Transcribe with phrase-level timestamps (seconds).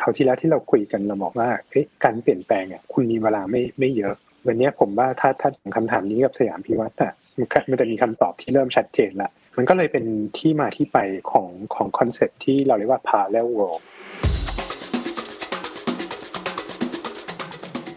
[0.00, 4.14] คราวที่แล้วที่เราคุยกันเราบอกว่าเอ๊ะการเปลี่ยนแปลงอะคุณมีเวลาไม่ไม่เยอะ
[4.46, 7.12] วันนี้ผมว่าถ้าถ้าคำถามนี้กับสยามพิวัตรอะ
[7.70, 10.04] มันจะมีคำตอบที่เริ่มชัดเจนละมันก็เลยเป็น
[10.38, 10.98] ที่มาที่ไป
[11.32, 13.82] ของของคอนเซ็ปที่เราเรียกว่า parallel world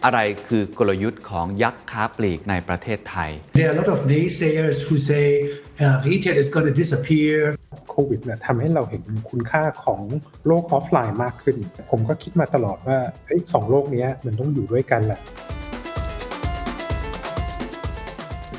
[0.04, 5.26] อะไรคือกลยุทธ์ของยักษ์ค้าปลีกในประเทศไทย There are a lot of naysayers who say
[5.82, 7.36] uh, retail is going to disappear
[7.94, 10.00] โควิดเนี่ยทำให้เราเห็นคุณค่าของ
[10.46, 11.56] โลกออฟไลน์มากขึ้น
[11.90, 15.20] ผมก็คิดมาตลอดว่าเฮ้ยสองโลกนี้มันต้องอยู่ด้วยกันแหละ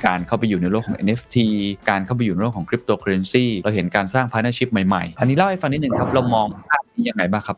[0.05, 1.37] การเข้าไปอยู่ในโลกของ NFT
[1.89, 7.57] การเข้าไปอยู่ในโลกของ cryptocurrency เราเห็นการสร้าง partnership ใหม่ๆ อันนี้เล่าให้ฟังนิดนึงครับ เรามองภาพนี้ยังไงบ้างครับ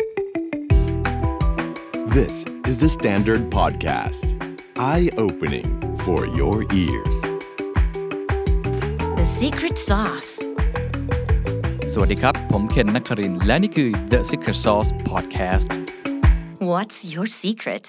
[2.17, 4.23] This is the Standard Podcast.
[4.78, 5.67] Eye-opening
[6.00, 7.17] for your ears.
[9.17, 10.37] The secret sauce.
[12.00, 15.68] สวัสดีครับ ผมเคนนักครินทร์และนี่คือ The Secret Sauce Podcast
[16.70, 17.86] What's your secret?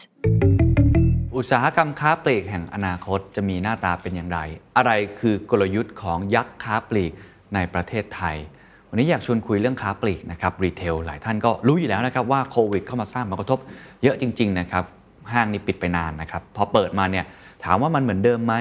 [1.37, 4.39] อุตสาหกรรมค้าปลีกแห่งอนาคตจะมีหน้าตาเป็นอย่างไร
[4.77, 7.13] อะไรคือกลยุทธ์ของยักษ์ค้าปลีก
[7.55, 8.37] ในประเทศไทย
[8.89, 13.59] วันนี้อยากชวนคุยเรื่องค้าปลีกนะครับรีเทลหลายท่านก็รู้อยู่แล้วนะครับว่าโควิดเข้ามาสร้างผลกระทบ
[14.03, 14.85] เยอะจริง ๆ นะครับ
[15.33, 17.25] ห้างนี่ปิดไปนานนะครับ พอเปิดมาเนี่ย
[17.65, 18.55] ถามว่ามันเหมือนเดิมไหม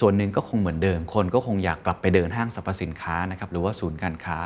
[0.00, 4.38] ส่วนหนึ่งก็คงเหมือนเดิม คนก็คงอยากกลับไปเดินห้างสรรพสินค้านะครับหรือว่าศูนย์การค้า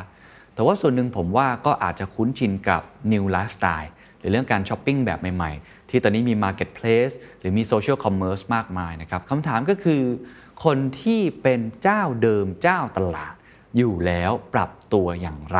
[0.57, 10.01] แต่ว่าส่วนหนึ่งผมว่าก็อาจจะคุ้นชินกับ new lifestyle หรือเรื่องการช้อปปิ้งแบบใหม่ๆ ที่ตอนนี้มี marketplace หรือมี social commerce มากมายนะครับคำถามก็คือ
[10.65, 13.33] คนที่เป็นเจ้าเดิมเจ้าตลาด
[13.77, 15.59] อยู่แล้วปรับตัวอย่างไร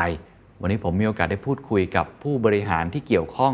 [0.62, 3.54] วันนี้ผมมีโอกาสได้พูดคุยกับผู้บริหารที่เกี่ยวข้อง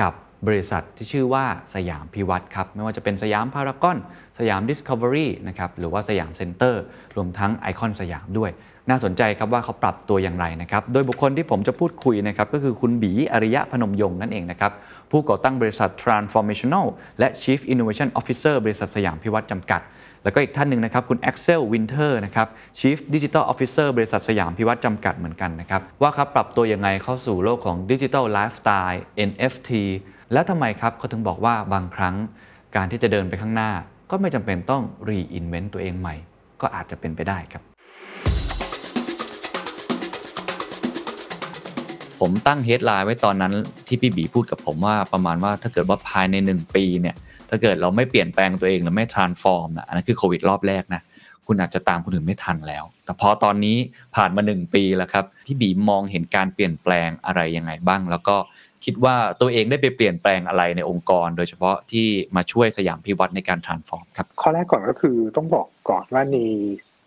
[0.00, 0.12] กับ
[0.46, 3.98] บริษัทที่ชื่อว่าสยามพิวัตรครับ ไม่ว่าจะเป็นสยามพารากอน
[4.38, 6.82] สยามดิสคัฟเวอรี่นะครับหรือว่าสยามเซ็นเตอร์
[7.16, 8.50] รวมทั้งไอคอนสยามด้วย
[8.88, 14.72] น่าสนใจครับว่าเขาปรับตัวอย่างไรนะครับ โดยบุคคลที่ผมจะพูดคุยนะครับก็คือคุณบีอริยะพนมยงค์นั่นเองนะครับ
[15.10, 16.86] ผู้ก่อตั้งบริษัท Transformational
[17.18, 19.80] และ Chief Innovation Officer บริษัทสยามพิวัตรจำกัด
[20.22, 29.70] แล้วก็อีกท่านหนึ่งนะครับคุณ Axel Winter นะครับ Chief Digital Officer บริษัทสยามพิวัตรจำกัดเหมือนกันนะครับ ว่าครับปรับตัวยังไงเข้าสู่โลกของ Digital Lifestyle NFT
[30.32, 32.14] และทำไมครับเขาถึงบอกว่าบางครั้ง
[32.76, 33.70] การที่จะเดินไปข้างหน้า
[34.10, 36.14] ก็ไม่จำเป็นต้อง reinvent ตัวเองใหม่
[36.60, 37.73] ก็อาจจะเป็นไปได้ครับ
[42.26, 43.52] ผมตั้งเฮดไลน์ไว้ตอนนั้น
[43.86, 47.16] ที่พี่บีพูดกับผมว่าประมาณว่าถ้าเกิดว่าภายใน 1 ปีเนี่ย
[47.48, 51.02] ถ้าเกิดเราไม่เปลี่ยนแปลงตัวเองหรือไม่ transform นะอันนั้นคือโควิดรอบแรกนะ
[51.46, 53.76] คุณอาจจะตามคนอื่นไม่ทันแล้ว แต่พอตอนนี้
[54.16, 58.36] ผ่านมา 1 ปีแล้วครับพี่บีมองเห็นการเปลี่ยนแปลงอะไรยังไงบ้าง แล้วก็
[58.84, 66.36] คิดว่าตัวเองได้ไปเปลี่ยนแปลงอะไรในองค์กร โดยเฉพาะที่มาช่วยสยามพิวัตรในการ transform ครับข้อแรกก่อนก็คือต้องบอกก่อนว่าใน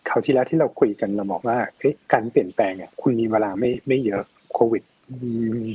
[0.10, 1.58] คราวที่แล้วที่เราคุยกันเราบอกว่า
[2.14, 4.24] การเปลี่ยนแปลงอะคุณมีเวลาไม่ไม่เยอะ
[4.54, 4.84] โควิด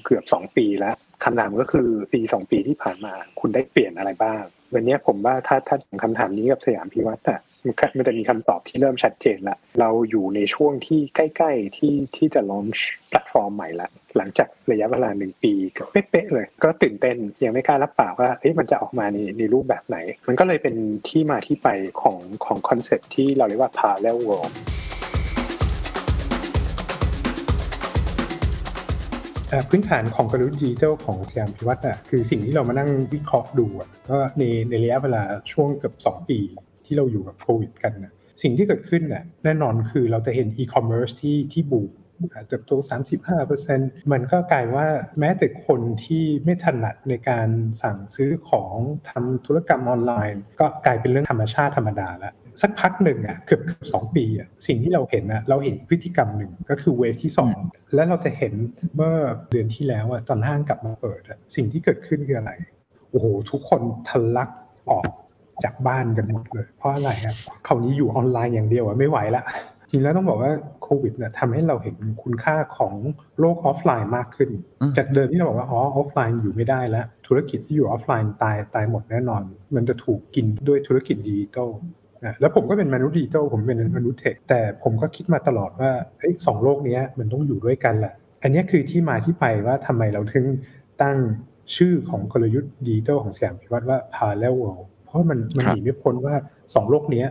[0.05, 0.95] เกือบสองปีแล้ว
[1.25, 4.43] คำถามก็คือปีสองปีที่ผ่านมา คุณได้เปลี่ยนอะไรบ้าง
[4.75, 7.41] วันนี้ผมว่าถ้าถ้าคำถามนี้กับสยามพิวัตรอะ
[7.99, 20.75] มันจะมีคำตอบที่เริ่มชัดเจนละเราอยู่ในช่วงที่ใกล้ๆที่ที่จะ launch แพลตฟอร์มใหม่ละหลังจากระยะเวลาหนึ่งปีก็เป๊ะๆเลย ก็ตื่นเต้นยังไม่กล้ารับปากว่าเอ๊ะมันจะออกมาในในรูปแบบไหน มันก็เลยเป็น
[21.09, 21.69] ที่มาที่ไป
[22.03, 24.53] ของของ concept ที่เราเรียกว่า parallel world
[29.69, 33.67] พื้นฐานของกลยุทธ์ดิจิทัลของสยามพิวัตรอะคือสิ่งที่เรามานั่งวิเคราะห์ดู
[34.09, 36.39] ก็ในในระยะเวลาช่วงเกือบ 2 ปี
[36.87, 41.91] ที่เราอยู่กับโควิดกันนะสิ่งที่เกิดขึ้นน่ะแน่นอนคือเราจะเห็นอีคอมเมิร์ซที่ที่บูม
[42.49, 42.73] เติบโต
[43.43, 44.87] 35%มันก็กลายว่า
[45.19, 47.49] แม้แต่คนที่ไม่ถนัดในการ
[47.83, 48.75] สั่งซื้อของ
[49.09, 57.33] ทำธุรกรรมออนไลน์ ก็กลายเป็นเรื่องธรรมชาติธรรมดาแล้ว สักพักหนึ่งอะเกือบสองปีอะสิ่งที่เราเห็นนะเราเห็นพฤติกรรมหนึ่งก็คือเวฟที่
[57.63, 58.53] 2และเราจะเห็น
[58.95, 59.15] เมื่อ
[59.51, 62.53] เดือนที่แล้วอะตอนห้างกลับมาเปิดอะสิ่งที่เกิดขึ้นคืออะไร
[63.11, 64.51] โอ้โหทุกคนทะลัก
[64.91, 65.07] ออก
[65.65, 67.37] จากบ้านกันหมดเลย เพราะอะไรครับ
[67.67, 69.45] คราวนี้อยู่ออนไลน์อย่างเดียวอะไม่ไหวละ
[69.91, 70.53] จริงแล้วต้องบอกว่า
[70.83, 72.95] โควิดเนี่ยทำให้เราเห็นคุณค่าของ
[73.41, 74.51] โลกออฟไลน์มากขึ้น
[74.97, 79.43] จากเดิมที่เราบอกว่าอ๋อออฟไลน์อยู่ไม่ได้แล้ว ธุรกิจที่อยู่ออฟไลน์ตายตายหมดแน่นอน
[79.75, 81.71] มันจะถูกกินด้วยธุรกิจดิจิตอล
[82.25, 85.91] นะแล้วผมก็เป็นมนุษย์ดิจิตอลผมเป็นมนุษย์ tech แต่ผมก็คิดมาตลอดว่า
[86.47, 90.45] สองโลกนี้มันต้องอยู่ด้วยกันแหละอันนี้คือที่มาที่ไปว่าทำไมเราถึง
[91.03, 91.19] ตั้ง
[91.77, 96.35] ชื่อของกลยุทธ์ดิจิตอลของสยามพิวัตรว่า parallel world เพราะมันมันหนีไม่พ้นว่า
[96.75, 97.25] สองโลกนี้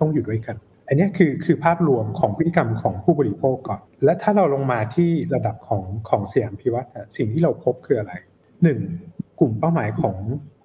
[0.00, 0.56] ต้องอยู่ด้วยกัน
[0.88, 8.12] อันนี้คือคือภาพรวมของพฤติกรรมของผู้บริโภคก่อน และถ้าเราลงมาที่ระดับของของสยามพิวัตรสิ่งที่เราพบคืออะไร
[8.62, 8.78] หนึ่ง
[9.40, 10.16] กลุ่มเป้าหมายของ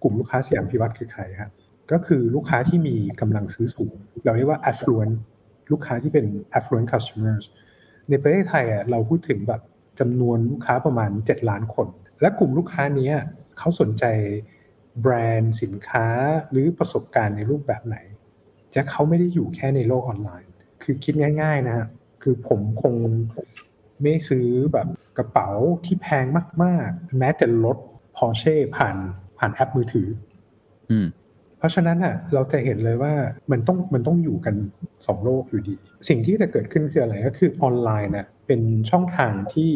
[0.04, 1.52] กลุ่มลูกค้าสยามพิวัตรคือใครครับ
[1.92, 3.94] ก็คือลูกค้าที่มีกำลังซื้อสูง
[4.26, 5.16] เราเรียกว่า affluent
[5.72, 6.26] ลูกค้าที่เป็น
[6.58, 7.46] affluent customers
[8.10, 9.62] ในประเทศไทยอะเราพูดถึงแบบ
[10.00, 11.88] จำนวนลูกค้าประมาณ 7 ล้านคน
[12.22, 13.12] และกลุ่มลูกค้านี้
[13.58, 14.06] เขาสนใจ
[15.02, 16.08] แบรนด์สินค้า
[16.52, 17.98] หรือประสบการณ์ในรูปแบบไหน
[18.74, 20.52] จะเขาไม่ได้อยู่แค่ในโลกออนไลน์
[20.84, 21.88] คือคิดง่าย ๆนะฮะ
[22.24, 22.96] คือผมคง
[24.02, 24.88] ไม่ซื้อแบบ
[25.18, 25.50] กระเป๋า
[25.86, 26.26] ที่แพง
[26.64, 27.78] มาก ๆ แม้แต่รถ
[28.16, 28.96] พอเช่ผ่าน
[29.38, 30.08] ผ่านแอปมือถือ
[30.92, 31.08] อืม
[31.60, 33.14] เพราะฉะนั้นอะเราจะเห็นเลยว่า
[33.52, 34.56] มันต้องมันต้องอยู่กัน
[35.06, 35.76] สองโลกอยู่ดี
[36.08, 39.72] สิ่งที่จะเกิดขึ้นคืออะไรก็คือออนไลน์น่ะเป็นช่องทางที่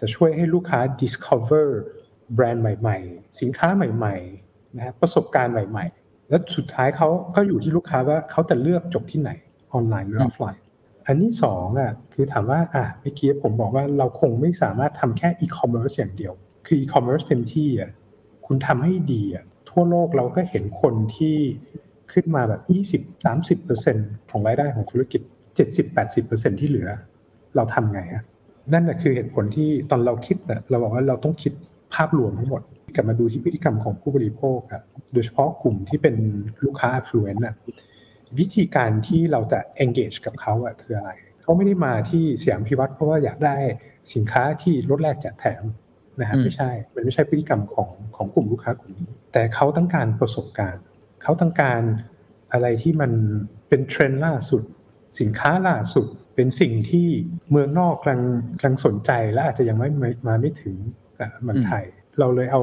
[0.00, 1.68] จะช่วยให้ลูกค้า discover
[2.34, 9.30] แบรนด์ใหม่ ๆ สินค้าใหม่ๆนะครับประสบการณ์ใหม่ ๆ แล้วสุดท้ายเขาก็อยู่ที่ลูกค้าว่าเขาจะเลือกจบที่ไหน
[9.72, 10.62] ออนไลน์หรือออฟไลน์
[11.06, 16.32] อันที่สองอะคือถามว่าอะเมื่อกี้ผมบอกว่าเราคงไม่สามารถทำแค่อีคอมเมิร์ซอย่างเดียว
[16.66, 17.90] คืออีคอมเมิร์ซเต็มที่อะ
[18.46, 21.36] คุณทำให้ดีอะ ทั่วโลกเราก็เห็นคนที่
[22.12, 22.62] ขึ้นมาแบบ
[23.66, 25.20] 20-30%ของรายได้ของธุรกิจ
[25.90, 26.88] 70-80%ที่เหลือ
[27.56, 28.22] เราทำไงอะ
[28.72, 31.52] นั่นแหะคือเหตุผลที่ตอนเราคิดน่ะเราบอกว่าเราต้องคิด
[31.94, 32.62] ภาพรวมทั้งหมด
[32.94, 34.82] กลับมาดูที่พฤติกรรมของผู้บริโภคอะ
[35.12, 36.16] โดยเฉพาะกลุ่มที่เป็น
[36.64, 37.54] ลูกค้า affluent อะ
[38.38, 41.10] วิธีการที่เราจะ engage กับเขาอะคืออะไร
[41.42, 43.56] เขาไม่ได้มาที่สยามพิวัตรเพราะว่าอยากได้
[44.14, 45.62] สินค้าที่ลดแลกแจกแถม
[46.20, 50.82] นะฮะอืมไม่ใช่ มันไม่ใช่พฤติกรรมของของกลุ่มลูกค้ากลุ่มนี้ แต่เขาต้องการประสบการณ์
[51.22, 51.80] เขาต้องการ
[52.52, 53.12] อะไรที่มัน
[53.68, 54.62] เป็นเทรนด์ล่าสุด
[55.20, 57.08] สินค้าล่าสุด เป็นสิ่งที่
[57.50, 58.22] เมืองนอกกำลัง
[58.58, 60.76] กำลังสนใจและอาจจะยังไม่มามาไม่ถึง
[61.20, 61.84] อะเมืองไทย
[62.18, 62.62] เราเลยเอา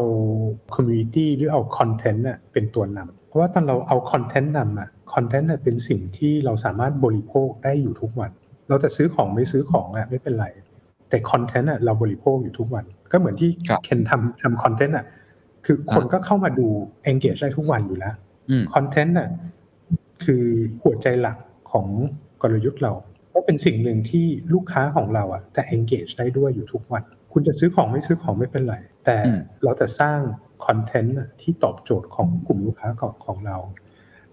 [0.76, 8.32] community หรือเอาคอนเทนต์เป็นตัวนำเพราะว่าตอนเราเอาคอนเทนต์นำอะคอนเทนต์เป็นสิ่งที่เราสามารถบริโภคได้อยู่ทุกวัน
[8.70, 10.48] เราจะซื้อของไม่ซื้อของอะไม่เป็นไร
[11.10, 15.06] แต่คอนเทนต์อะเราบริโภคอยู่ทุกวัน ก็เหมือนที่คุณเคนทำทำคอนเทนต์อะ
[15.72, 16.68] คือคนก็เข้ามาดู
[17.12, 18.16] engage ได้ทุกวันอยู่แล้ว
[18.50, 19.30] อืมคอนเทนต์น่ะ
[20.24, 20.46] คือ
[20.84, 21.38] หัวใจหลัก
[21.72, 21.88] ของ
[22.42, 22.94] กลยุทธ์เรา
[23.34, 28.76] ก็เป็นสิ่งหนึ่งที่ลูกค้าของเราอะจะ engage ได้ด้วยอยู่ทุกวัน คุณจะซื้อของไม่ซื้อของไม่เป็นไร
[29.06, 30.20] แต่อืมเราจะสร้าง
[30.66, 33.58] คอนเทนต์ที่ตอบโจทย์ของกลุ่มลูกค้าของของเรา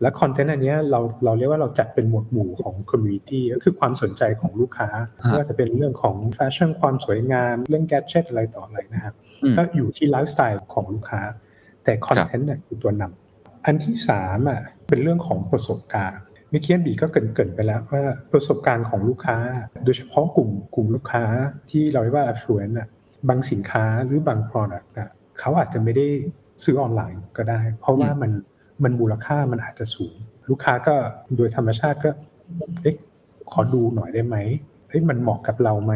[0.01, 9.26] และคอนเทนต์อันเนี้ยเราเราเรียกว่าเราจัดเป็นหมวดหมู่ของ community ก็คือความสนใจของลูกค้าไม่ว่าจะเป็นเรื่องของแฟชั่นความสวยงาม เรื่อง gadget อะไรต่ออะไรนะครับอืม
[9.57, 11.21] ก็อยู่ที่ไลฟ์สไตล์ของลูกค้า
[11.85, 18.03] แต่คอนเทนต์เนี่ยคือตัวนำอันที่สามอะเป็นเรื่องของประสบการณ์เมื่อกี้บีก็เกริ่นๆไปแล้วว่า
[18.33, 19.37] ประสบการณ์ของลูกค้า
[19.85, 21.25] โดยเฉพาะกลุ่มกลุ่มลูกค้า
[21.71, 22.89] ที่เราเรียกว่า affluent อะ
[23.29, 25.09] บางสินค้าหรือบาง product อะ
[25.39, 26.07] เขาอาจจะไม่ได้
[26.65, 28.33] ซื้อออนไลน์ก็ได้ เพราะว่ามัน
[28.85, 30.15] มันมูลค่ามันอาจจะสูง
[30.49, 30.95] ลูกค้าก็
[31.37, 32.11] โดยธรรมชาติก็
[32.83, 32.97] เอ๊ะ
[33.53, 34.37] ขอดูหน่อยได้ไหม
[34.76, 35.95] เฮ้ยมันเหมาะกับเราไหม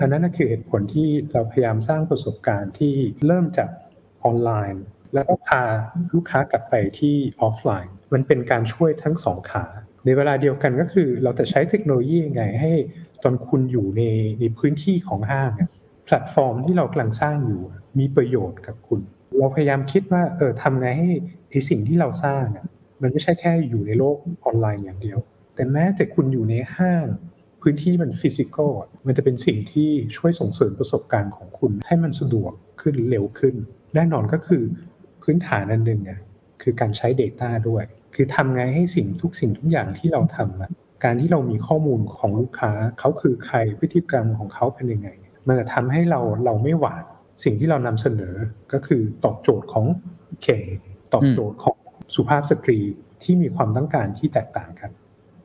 [0.00, 2.94] อันนั้นคือเหตุผลที่เราพยายามสร้างประสบการณ์ที่
[3.26, 3.68] เริ่มจาก
[4.24, 4.82] ออนไลน์
[5.14, 5.62] แล้วก็พา
[6.14, 9.64] ลูกค้ากลับไปที่ออฟไลน์ มันเป็นการช่วยทั้งสองขา
[10.04, 12.72] ในเวลาเดียวกันก็คือเราจะใช้เทคโนโลยียังไงให้
[13.22, 14.02] ตอนคุณอยู่ใน
[14.40, 15.50] ในพื้นที่ของห้าง
[16.04, 17.62] แพลตฟอร์มที่เรากำลังสร้างอยู่
[17.98, 19.00] มีประโยชน์กับคุณ
[19.38, 21.10] เราพยายามคิดว่าเออทำไงให้
[21.50, 22.44] ไอสิ่งที่เราสร้าง
[23.02, 25.18] มันไม่ใช่แค่อยู่ในโลกออนไลน์อย่างเดียว
[25.54, 27.06] แต่แม้แต่คุณอยู่ในห้าง
[27.62, 28.70] พื้นที่มันฟิสิกอล
[29.06, 33.54] มันจะเป็นสิ่งที่ช่วยส่งเสริมประสบการณ์ของคุณให้มันสะดวกขึ้นเร็วขึ้น
[33.94, 34.62] แน่นอนก็คือ
[35.22, 36.20] พื้นฐานอันหนึ่งอะ
[36.62, 40.70] คือการใช้ Data ด้วย คือทำไงให้สิ่งทุกสิ่งทุกอย่างที่เราทำอะ
[41.04, 45.08] การที่เรามีข้อมูลของลูกค้าเขาคือใครพฤติกรรมของเขาเป็นยังไง
[45.46, 47.04] มันจะทำให้เราเราไม่หวาด
[47.44, 48.34] สิ่งที่เรานำเสนอ
[48.72, 49.86] ก็คือตอบโจทย์ของ
[50.42, 50.62] เข่ง
[51.14, 51.76] ตอบโจทย์ของ
[52.14, 52.78] สุภาพสตรี
[53.22, 54.90] ที่มีความต้องการที่แตกต่างกัน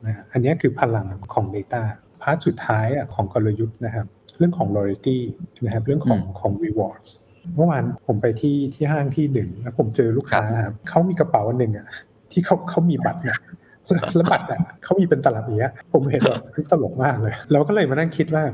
[0.06, 1.82] นะฮะอันนี้คือพลังของ Data
[2.22, 4.06] พาร์ทสุดท้ายอะของกลยุทธ์นะครับ
[4.38, 5.18] เรื่องของ loyalty
[5.64, 7.08] นะครับเรื่องของของ rewards
[7.56, 11.86] เมื่อวานผมไปที่ที่ห้างที่หนึ่งแล้วผมเจอลูกค้าครับเขามีกระเป๋าอันหนึ่งอะ
[12.32, 13.38] ที่เขาเขามีบัตรเนี่ย
[14.14, 18.44] แล้วบัตรอะเขามีเป็นตลับอย่างเงี้ย ผมเห็นแบบเฮ้ยตลกมากเลย เราก็เลยมานั่งคิดว่า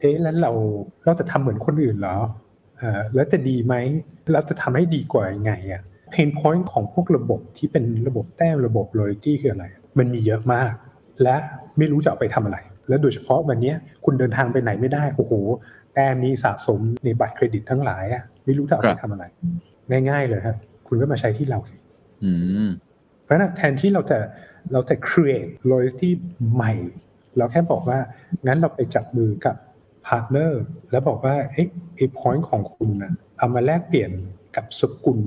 [0.00, 0.52] เอ๊ะแล้วเรา
[1.04, 2.16] เราจะทำเหมือนคนอื่นเหรอ
[2.78, 3.74] เอ่อแล้วจะดีไหม
[4.32, 9.64] แล้วจะทำให้ดีกว่ายังไงอะ pain point ของพวกระบบที่เป็นระบบแต้มระบบ loyalty คืออะไร
[9.98, 10.72] มันมีเยอะมาก
[11.22, 11.36] และ
[11.78, 15.32] ไม่รู้จะเอาไปทำอะไร แล้วโดยเฉพาะวันเนี้ยคุณเดินทางไปไหนไม่ได้โอ้โห
[15.94, 19.24] แต้มนี้สะสมในบัตรเครดิตทั้งหลายอะไม่รู้จะเอาไปทำอะไร
[20.08, 20.56] ง่าย ๆ เลยครับ
[20.88, 21.76] คุณก็มาใช้ที่เราสิ
[22.24, 22.32] อื
[22.66, 22.68] ม
[23.22, 24.18] เพราะฉะนั้นแทนที่เราจะ
[24.72, 26.10] เราจะ create loyalty
[26.54, 26.72] ใหม่
[27.38, 27.98] เราแค่บอกว่า
[28.46, 29.56] งั้นเราไปจับมือกับ
[30.06, 31.64] partner แล้วบอกว่าเอ้
[31.96, 34.10] ไอ้ point ของคุณนะเอามาแลกเปลี่ยน
[34.56, 35.20] กับสกุล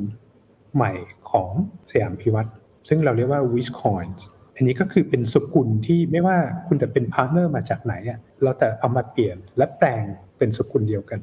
[0.75, 0.91] ใหม่
[1.31, 1.51] ของ
[1.89, 2.49] สยามพิวัตร
[2.87, 4.21] ซึ่งเราเรียกว่า VIZ Coins
[4.57, 6.37] อันนี้ก็คือเป็นสกุลที่ไม่ว่า
[6.67, 10.03] คุณจะเป็น partner มาจากไหนอะเราแต่เอามาเปลี่ยนและแปลง
[10.37, 11.19] เป็นสกุลเดียวกัน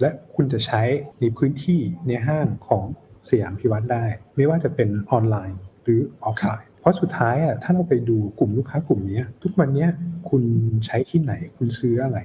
[0.00, 0.82] และคุณจะใช้
[1.20, 2.84] ในพื้นที่ในห้างของ
[3.28, 4.04] สยามพิวัตรได้
[4.36, 9.90] ไม่ว่าจะเป็นออนไลน์หรือออฟไลน์เพราะสุดท้ายอะถ้าเราไปดูกลุ่มลูกค้ากลุ่มเนี้ยทุกวันเนี้ย
[10.30, 10.44] คุณ
[10.86, 12.18] ใช้ที่ไหนคุณซื้ออะไร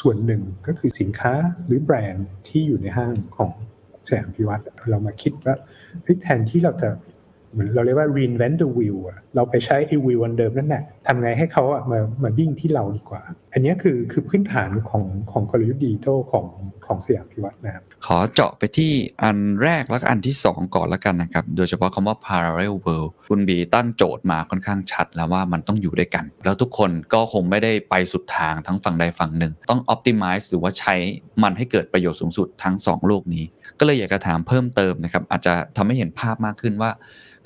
[0.00, 1.32] ส่วนหนึ่งก็คือสินค้า
[1.66, 3.52] หรือแบรนด์ที่อยู่ในห้างของ
[4.08, 5.56] สสยามพิวัตรเรามาคิดว่า
[6.02, 6.88] เฮ้ยแทนที่เราจะ
[7.52, 8.98] เหมือนเราเรียกว่า reinvent the wheel
[9.34, 13.22] เราไปใช้ไอ้ wheel อันเดิมนั่นแหละ ทำไงให้เขาอะมามาวิ่งที่เราดีกว่า
[13.52, 16.46] อันนี้คือคือพื้นฐานของของกลยุทธ์ดิจิทัลของ
[16.86, 30.94] ของสยามพิวัตรนะครับ ขอเจาะไปที่อันแรกแล้วอันที่ 2 ก่อนล้วกันนะครับ โดยเฉพาะคำว่า parallel world คุณบีตั้งโจทย์มาค่อนข้างชัดแล้วว่ามันต้องอยู่ด้วยกัน แล้วทุกคนก็คงไม่ได้ไปสุดทางทั้งฝั่งใดฝั่งหนึ่ง ต้อง optimize หรือว่าใช้
[31.42, 33.44] มันให้เกิดประโยชน์สูงสุดทั้ง 2 โลกนี้
[33.78, 36.90] ก็เลยอยากจะถามเพิ่มเติมนะครับอาจจะทำให้เห็นภาพมากขึ้นว่า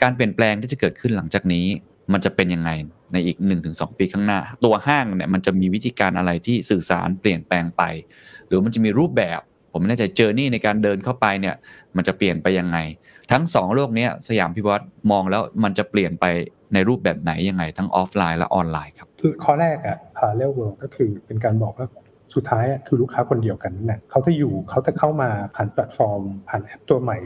[0.02, 1.66] การเปลี่ยนแปลงที่จะเกิดขึ้นหลังจากนี้
[2.12, 2.70] มันจะเป็นยังไง
[3.12, 3.36] ในอีก
[3.68, 7.82] 1-2 ปีข้างหน้า ตัวห้างเนี่ยมันจะมีวิธีการอะไรที่สื่อสารเปลี่ยนแปลงไป
[8.46, 9.40] หรือมันจะมีรูปแบบ
[9.72, 11.54] ผมไม่แน่ใจ journey ในการเดินเข้าไปเนี่ย
[11.96, 12.78] มันจะเปลี่ยนไปยังไง
[13.32, 16.24] ทั้งสองโลกนี้สยามพิวัตรมองแล้วมันจะเปลี่ยนไป
[16.74, 21.86] ในรูปแบบไหนยังไง ทั้งออฟไลน์และออนไลน์ครครับคือข้อแรกอะ parallel world ก็คือเป็นการบอกว่า
[22.34, 27.18] สุดท้ายอะคือลูกค้าคนเดียวกันนั่นแหละเขาจะอยู่เขาจะเข้ามาผ่านแพลตฟอร์ม ผ่านแอปตัวใหม่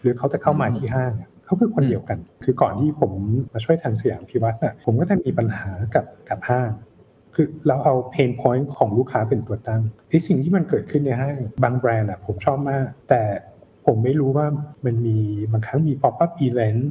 [0.00, 1.12] หรือเขาจะเข้ามาที่ห้าง
[1.48, 3.12] เขาคือคนเดียวกัน คือก่อนที่ผม
[3.52, 6.70] มาช่วยทางสยามพิวัตรน่ะผมก็จะมีปัญหากับกับห้าง
[7.34, 13.22] คือเราเอา pain point ของลูกค้าเป็นตัวตั้งไอ้สิ่งที่มันเกิดขึ้นในห้างบางแบรนด์อะผมชอบมาก แต่
[13.86, 14.46] ผมไม่รู้ว่า
[14.84, 15.18] มันมี
[15.52, 16.82] บางครั้งมี pop up event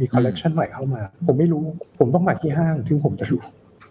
[0.00, 1.62] มีคอลเลกชันใหม่เข้ามา ผมไม่รู้
[1.98, 3.40] ผมต้องมาที่ห้างถึงผมจะรู้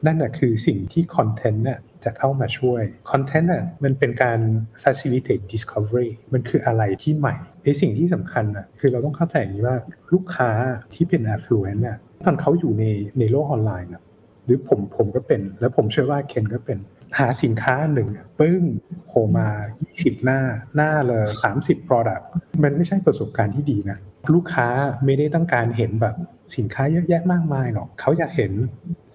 [0.05, 2.81] นั่นแหละคือสิ่งที่คอนเทนต์น่ะ จะเข้ามาช่วย
[3.12, 4.39] คอนเทนต์น่ะมันเป็นการ
[4.84, 9.77] facilitate discovery มันคืออะไรที่ใหม่ไอ้สิ่งที่สำคัญน่ะคือเราต้องเข้าใจอย่างนี้ว่า
[10.13, 10.50] ลูกค้า
[10.93, 12.84] ที่เป็น affluent น่ะตอนเขาอยู่ใน
[13.20, 14.03] ในโลกออนไลน์น่ะ
[14.46, 16.77] หรือผมผมก็เป็น แล้วผมเชื่อว่าเคนก็เป็น
[17.20, 18.08] หาสินค้าหนึ่ง
[18.39, 18.63] ปึ้ง
[19.08, 19.50] โผล่มา
[19.88, 20.41] 20 หน้า
[20.75, 21.25] หน้าเลย
[21.58, 22.24] 30 product
[22.63, 23.98] มันไม่ใช่ประสบการณ์ที่ดีนะ
[24.34, 24.67] ลูกค้า
[25.05, 26.15] ไม่ได้ต้องการเห็นแบบ
[26.55, 28.51] สินค้าเยอะแยะมากมายหรอกเขาอยากเห็น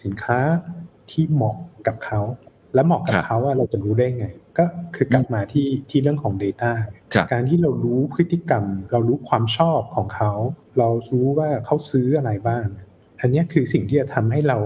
[0.02, 0.38] สินค้า
[1.10, 2.20] ที่เหมาะกับเขา
[2.76, 4.26] และเหมาะกับครับเขาว่าเราจะรู้ได้ไง
[4.58, 4.64] ก็
[4.94, 6.72] คือกลับมาที่ที่เรื่องของ Data
[7.14, 10.32] ครับการที่เรารู้พฤติกรรม เรารู้ความชอบของเขา
[10.78, 12.66] เรารู้ว่าเขาซื้ออะไรบ้าง
[13.20, 14.58] อันเนี้ยคือสิ่งที่จะทำให้เรา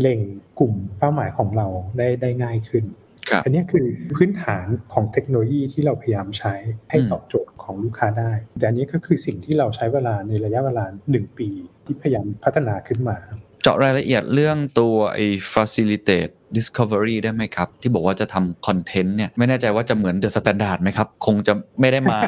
[0.00, 0.20] เล็ง
[0.60, 1.66] กลุ่มเป้าหมายของเรา
[1.98, 2.84] ได้ได้ง่ายขึ้น
[3.28, 6.54] ครับอันเนี้ยคือพื้นฐานของเทคโนโลยีที่เราพยายามใช้
[6.90, 11.48] ให้อืมตอบโจทย์ของลูกค้าได้ แต่อันนี้ก็คือสิ่งที่เราใช้เวลาในระยะเวลา1ปี
[11.84, 13.16] ที่พยายามพัฒนาขึ้นมา
[13.62, 22.18] เจาะรายละเอียดเรื่องตัวไอ้ facilitate discovery ได้ไหมครับ ที่บอกว่าจะทำคอนเทนต์เนี่ยไม่แน่ใจว่าจะเหมือน The Standard ไหมครับ คงจะไม่ได้มา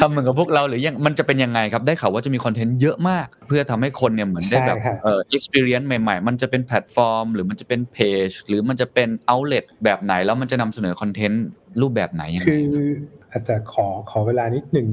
[0.00, 11.44] ทำเหมือนกับพวกเราหรือยังมันจะเป็นยังไงครับ ได้ข่าวว่าจะมีคอนเทนต์เยอะมาก เพื่อทำให้คนเนี่ยเหมือนได้แบบใช่ครับเอ่อ experience ใหม่ๆ มันจะเป็นแพลตฟอร์ม หรือมันจะเป็นเพจหรือมันจะเป็น outlet แบบไหนแล้วมันจะนำเสนอคอนเทนต์
[11.80, 12.88] รูปแบบไหนยังไงคือ
[13.30, 14.88] อาจจะขอขอเวลานิดนึง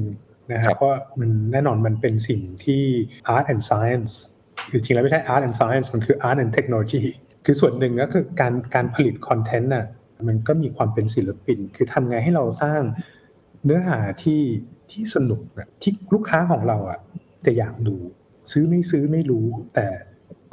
[0.52, 0.90] นะคครัรับบเพราะ
[1.20, 2.82] มันแน่นอนมันเป็นสิ่งที่
[3.34, 4.12] art and science
[4.70, 7.04] คือจริงแล้วไม่ใช่ art and science มันคือ art and technology
[7.44, 9.86] คือส่วนหนึ่งก็คือการการผลิตคอนเทนต์น่ะ
[10.26, 12.82] มันก็มีความเป็นศิลปิน คือทำไงให้เราสร้าง
[13.64, 14.40] เนื้อหาที่
[14.90, 17.00] ที่สนุกอะที่ลูกค้าของเราอะ
[17.46, 17.96] จะอยากดู
[18.52, 19.86] ซื้อไม่ซื้อไม่รู้ แต่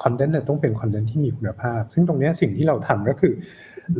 [0.03, 3.33] คอนเทนต์น่ะต้องเป็นคอนเทนต์ที่มีคุณภาพ ซึ่งตรงนี้สิ่งที่เราทำก็คือ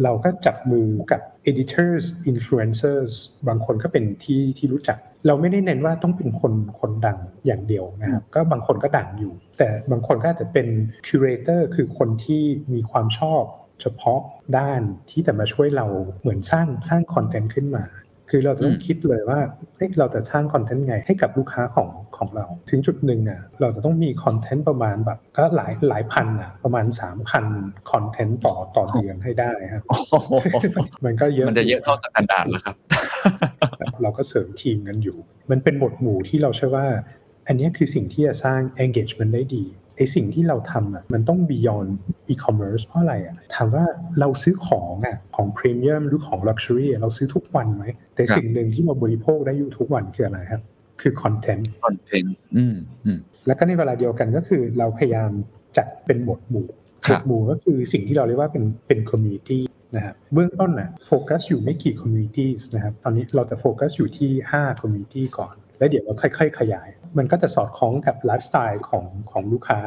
[0.04, 3.12] เราก็จับมือกับ editors influencers
[3.48, 10.68] บางคนก็เป็นที่ที่รู้จัก เราไม่ได้เน้นว่าต้องเป็นคนคนดังอย่างเดียวนะครับ ก็บางคนก็ดังอยู่ แต่บางคนก็อาจจะเป็น
[11.08, 12.44] คิวเรเตอร์คือคนที่
[12.74, 13.44] มีความชอบ
[13.82, 14.22] เฉพาะ
[14.58, 15.88] ด้านที่แต่มาช่วยเรา
[16.22, 17.84] เหมือนสร้างสร้างคอนเทนต์ขึ้นมา
[18.30, 19.40] คือเราจะต้องอืมคิดเลยว่า
[19.76, 26.86] เฮ้ยเราจะสร้างคอนเทนต์ไงให้กับลูกค้าของของเรา ถึงจุดหนึ่งอะเราจะต้องมีคอนเทนต์ประมาณแบบก็หลายหลายพันอะประมาณ
[27.38, 30.32] 3,000คอนเทนต์ต่อต่อเดือนให้ได้ครับโอ้โห
[31.06, 32.76] มันก็เยอะมันจะเยอะเท่า Standard แล้วครับ
[34.02, 35.18] เราก็เสริมทีมกันอยู่
[35.52, 36.88] มันเป็นหมวดหมู่ที่เราเชื่อว่า
[37.48, 39.64] อันเนี้ยคือสิ่งที่จะสร้าง engagement ได้ดี
[39.98, 41.90] ไอ้สิ่งที่เราทำอะมันต้อง beyond
[42.32, 43.86] e-commerce เพราะอะไรอะถามว่า
[44.20, 47.86] เราซื้อของอะของ premium หรือของ luxury อะเราซื้อทุกวันไหม
[48.16, 50.62] แต่ครับสิ่งหนึ่งที่เราบริโภคได้อยู่ทุกวันคืออะไรครับ
[51.02, 52.76] คือ content คอนเทนต์อืม
[53.06, 55.32] อืมแล้วก็ในเวลาเดียวกันก็คือเราพยายาม
[55.78, 56.68] จัดเป็นหมวดหมู่
[57.06, 59.64] ครับหมวดหมู่ก็คือสิ่งที่เราเรียกว่าเป็นเป็นคอมมูนิตี้
[59.96, 69.80] นะครับเบื้องต้นน่ะโฟกัสอยู่ไม่กี่คอมมูนิตี้นะครับตอนนี้เราจะโฟกัสอยู่ที่5คอมมูนิตี้ก่อน แล้วเดี๋ยวเราค่อย ๆ ขยาย มันก็จะสอดคล้องกับไลฟ์สไตล์ของของลูกค้า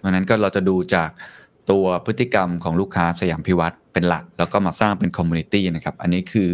[0.00, 1.10] เพราะนั้นก็เราจะดูจาก
[1.70, 6.48] ตัวพฤติกรรมของลูกค้าสยามพิวัตรเป็นหลัก แล้วก็มาสร้างเป็นคอมมูนิตี้นะครับ อันนี้คือ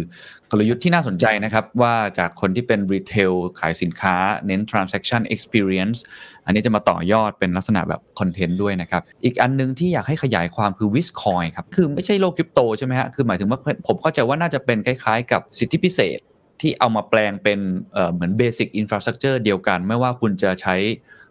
[0.51, 5.97] กลยุทธ์ที่น่าสนใจนะครับ ว่าจากคนที่เป็น retail ขายสินค้าเน้น transaction experience
[6.45, 16.19] อันนี้จะมาต่อยอดเป็นลักษณะแบบคอนเทนต์ด้วยนะครับ อีกอันหนึ่งที่อยากให้ขยายความคือ w i s c o i n ครับ คือไม่ใช่โลกคริปโตใช่ไหมฮะคือหมายถึงว่าผมเข้าใจว่าน่าจะเป็นคล้ายๆ กับสิทธิพิเศษ
[16.61, 17.59] ที่เอามาแปลงเป็น
[17.93, 20.75] เอ่อเหมือนเบสิ c อินฟราสตรักเจอร์เดียวกัน ไม่ว่าคุณจะใช้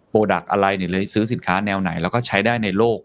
[0.08, 2.98] product อะไรเนี่ยเลยซื้อสินค้าแนวไหน แล้วก็ใช้ได้ในโลก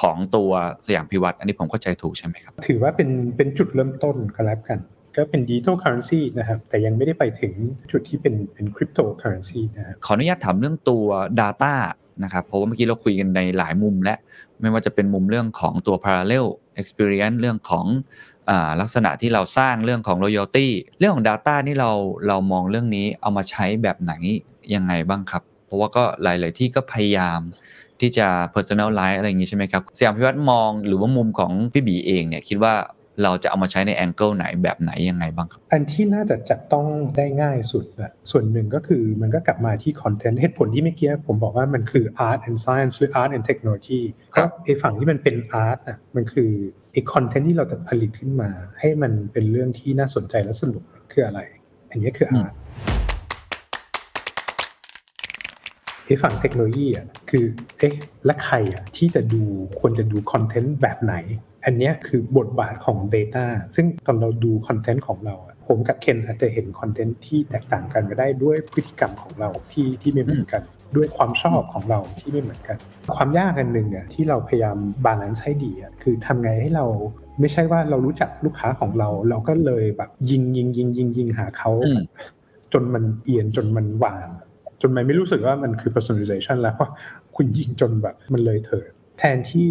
[0.00, 0.50] ของตัว
[0.86, 4.78] สยามพิวัตรอันนี้ผมเข้าใจถูกใช่ไหมครับ ถือว่าเป็นเป็นจุดเริ่มต้นก็แล้วกัน
[5.16, 7.52] ก็เป็น digital currency นะครับ แต่ยังไม่ได้ไปถึง
[7.92, 11.06] จุดที่เป็นเป็นคริปโตเคอเรนซีนะครับขออนุญาตถามเรื่องตัว
[11.40, 11.74] Data
[12.24, 14.14] นะครับเพราะว่าเมื่อกี้เราคุยกันในหลายมุมและ
[14.60, 16.46] ไม่ว่าจะเป็นมุมเรื่องของตัว parallel
[16.80, 17.86] experience เรื่องของ
[18.31, 18.31] อา
[18.80, 20.68] ลักษณะที่เราสร้างเรื่องของ loyalty
[20.98, 21.90] เรื่องของ Data นี่เรา
[22.28, 24.12] เรามองเรื่องนี้เอามาใช้แบบไหน
[24.74, 27.40] ยังไงบ้างครับ เพราะว่าก็หลาย ๆ ที่ก็พยายาม
[28.00, 32.74] ที่จะ personalize อะไรอย่างงี้ใช่ไหมครับสยามพิวัตรมองหรือว่ามุมของพี่บีเองเนี่ยคิดว่า
[33.22, 46.50] เราจะเอามาใช้ใน angle ไหนแบบไหนยังไงบ้างครับ อันที่น่าจะจับต้องได้ง่ายสุดนะส่วนหนึ่งก็คือมันก็กลับมาที่คอนเทนต์เหตุผลที่เมื่อกี้ผมบอกว่ามันคือ art and science หรือ art and technology ครับราะไอ้ฝั่งที่มันเป็น art น่ะมันคือ
[46.92, 51.40] ไอ้คอนเทนต์ที่เราจะผลิตขึ้นมา ให้มันเป็นเรื่องที่น่าสนใจและสนุกคืออะไร
[51.90, 52.52] อันนี้คือ art
[56.06, 57.44] ไอ้ฝั่งเทคโนโลยีอะคือ
[57.78, 59.42] เอ๊ะและใครอะที่จะดู
[59.80, 61.14] ควรจะดูคอนเทนต์แบบไหน
[61.64, 63.44] อันเนี้ยคือบทบาทของ Data
[63.76, 70.62] ซึ่งตอนเราดูคอนเทนต์ของเราอะผมกับเคนอาจจะเห็นคอนเทนต์ที่แตกต่างกันก็ได้ด้วยพฤติกรรมของเราที่ที่ไม่เหมือนกัน
[70.96, 72.76] ด้วยความชอบของเราที่ไม่เหมือนกัน
[73.14, 76.86] ความยากอันหนึ่งอะที่เราพยายาม balance ให้ดีอะคือทำไงให้เรา
[77.40, 82.00] ไม่ใช่ว่าเรารู้จักลูกค้าของเรา เราก็เลยแบบยิงยิงยิงยิงยิงหาเขาอืม
[82.72, 84.28] จนมันเอียนจนมันวาง
[84.80, 86.90] จนมันไม่รู้สึกว่ามันคือ personalization แล้วเพราะ
[87.36, 89.66] คุณยิงจนแบบมันเลยเถิด แทนที่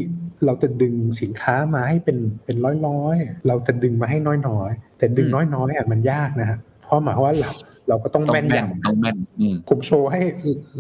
[0.45, 4.17] เราจะดึงสินค้ามาให้เป็นเป็นร้อยร้อยๆเราจะดึงมาให้
[4.48, 7.50] น้อยๆ แต่ดึงอืมน้อยๆอะมันยากนะฮะเพราะหมายความว่าเรา
[7.89, 10.21] เราก็ต้องต้องแม่นแม่นยำต้องแม่นอืมผมโชว์ให้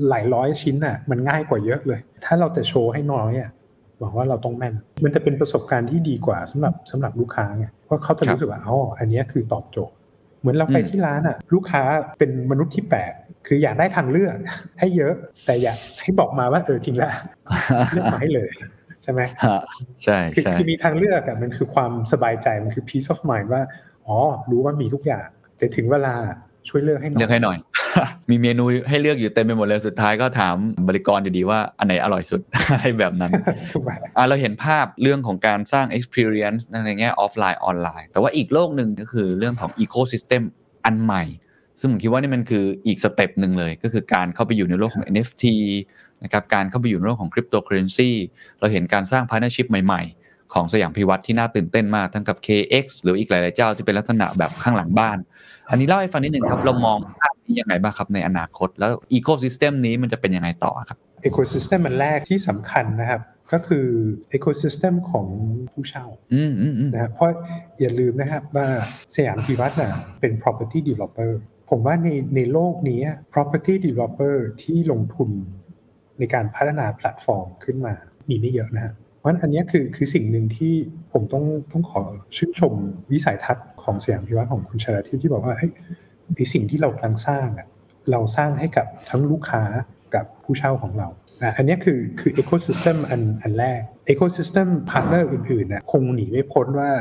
[0.09, 3.49] หลายร้อยชิ้นอะ มันง่ายกว่าเยอะเลย ถ้าเราจะโชว์ให้น้อยอะ
[3.99, 9.95] หวังว่าเราต้องแม่น มันจะเป็นประสบการณ์ที่ดีกว่าสำหรับสำหรับลูกค้าไงเพราะเขาจะครับรู้สึกว่าอ๋ออันเนี้ยคือตอบโจทย์
[10.39, 11.81] เหมือนเราไปอืมที่ร้านอะ ลูกค้า
[12.17, 13.13] เป็นมนุษย์ที่แปลก
[13.47, 14.35] คืออยากได้ทางเลือก
[14.79, 15.13] ให้เยอะ
[15.45, 17.11] แต่อยากให้บอกมาว่าเออจริงแล้ว
[17.89, 18.49] เลือกมาให้เลย
[19.03, 19.61] ใช่ไหมฮะ
[20.03, 23.61] ใช่คือใช่คือมีทางเลือกอะมันคือความสบายใจมันคือ peace of mind ว่า
[24.07, 24.17] อ๋อ
[24.51, 26.13] รู้ว่ามีทุกอย่าง แต่ถึงเวลา
[26.69, 27.57] ช่วยเลือกให้หน่อยเลือกให้หน่อย
[28.29, 30.55] มีเมนูให้เลือกอยู่เต็มไปหมดเลยสุดท้ายก็ถาม
[30.87, 33.31] บริกรอยู่ดีว่าอันไหนอร่อยสุดอะไรแบบนั้น
[33.73, 40.43] ถูกไหมอะเราเห็นภาพเรื่องของการสร้าง experience ในแง่ออฟไลน์ออนไลน์ แต่ว่าอีกโลกหนึ่งก็คือเรื่องของ ecosystem
[40.85, 41.23] อันใหม่
[41.81, 45.45] ซึ่งผมคิดว่านี่มันคืออีกสเต็ปหนึ่งเลย ก็คือการเข้าไปอยู่ในโลกของ NFT
[46.23, 48.09] นะครับการเข้าไปอยู่ในโลกของ cryptocurrency
[48.59, 55.17] เราเห็นการสร้าง partnership ใหม่ๆ ของสยามพิวัตรที่น่าตื่นเต้นมาก ทั้งกับ KX หรืออีกหลายๆเจ้าที่เป็นลักษณะแบบข้างหลังบ้าน
[55.69, 60.97] อันนี้เล่าให้ฟังนิดหนึ่งครับ เรามองภาพนี้ยังไงบ้างครับในอนาคต แล้ว ecosystem นี้มันจะเป็นยังไงต่อครับ
[61.29, 63.21] ecosystem มันแรกที่สำคัญนะครับ
[63.53, 63.87] ก็คือ
[64.37, 65.27] ecosystem ของ
[65.71, 67.31] ผู้เช่าอืมอืมอืมนะครับเพราะ
[67.79, 68.67] อย่าลืมนะครับว่า
[69.15, 71.31] สยามพิวัตรน่ะเป็น property developer
[71.73, 73.01] ผมว่าในในโลกนี้
[73.33, 75.29] property developer ที่ลงทุน
[76.19, 77.93] ในการพัฒนาแพลตฟอร์มขึ้นมา
[78.29, 80.73] มีไม่เยอะนะฮะเพราะฉะนั้นอันนี้คือคือสิ่งหนึ่งที่
[81.11, 82.01] ผมต้องต้องขอ
[82.37, 82.73] ชื่นชม
[83.11, 85.71] วิสัยทัศน์ของสยามพิวัตรของคุณชนาทิพที่บอกว่าเฮ้ย
[86.35, 87.67] ไอสิ่งที่เรากำลังสร้างอะ
[88.11, 89.63] เราสร้างให้กับทั้งลูกค้า
[90.15, 91.07] กับผู้เช่าของเรา
[91.41, 93.81] อะอันนี้คือคือ ecosystem อันอันแรก
[94.11, 96.91] ecosystem partner อื่นๆนะคงหนีไม่พ้นว่า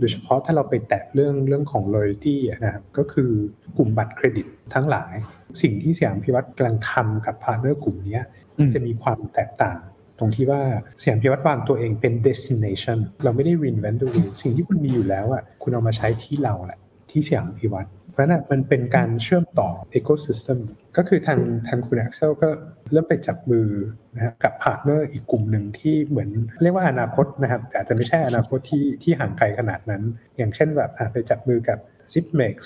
[0.00, 3.30] โดยเฉพาะถ้าเราไปแตะเรื่องเรื่องของ loyalty อะนะครับก็คือ
[3.76, 5.14] กลุ่มบัตรเครดิตทั้งหลาย
[5.62, 8.24] สิ่งที่สยามพิวัตรกำลังทำกับพาร์ทเนอร์กลุ่มเนี้ย
[8.58, 9.78] อืมจะมีความแตกต่าง
[10.18, 10.62] ตรงที่ว่า
[11.00, 16.78] สยามพิวัตรวางตัวเองเป็น destination เราไม่ได้ reinvent the wheel สิ่งที่คุณมีอยู่แล้วอะคุณเอามาใช้ที่เราแหละ
[17.10, 19.68] ที่สยามพิวัตร เพราะฉะนั้นมันเป็นการเชื่อมต่อ
[19.98, 20.58] ecosystem
[20.96, 22.48] ก็คือทางทางคุณ Axel ก็
[22.92, 23.68] เริ่มไปจับมือ
[24.16, 26.30] นะครับกับพาร์ทเนอร์อีกกลุ่มหนึ่งที่เหมือน
[26.62, 30.02] เรียกว่าอนาคตนะครับแต่อาจจะไม่ใช่อนาคตที่ที่ห่างไกลขนาดนั้น
[30.36, 31.78] อย่างเช่นแบบอะไปจับมือกับ
[32.12, 32.56] Zipmex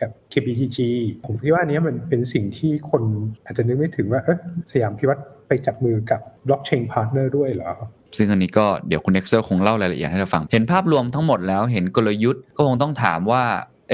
[0.00, 0.78] กับ KBTG
[1.24, 3.02] ผมคิดว่าอันเนี้ยมันเป็นสิ่งที่คน
[3.44, 4.38] อาจจะนึกไม่ถึงว่าเออ
[4.72, 7.72] สยามพิวัตรไปจับมือกับ blockchain partner ด้วยเหรอ
[8.16, 13.42] ซึ่งอันนี้ก็เดี๋ยวคุณ Excel คงเล่ารายละเอียดให้เราฟัง เห็นภาพรวมทั้งหมดแล้วเห็นกลยุทธ์ก็คงต้องถามว่า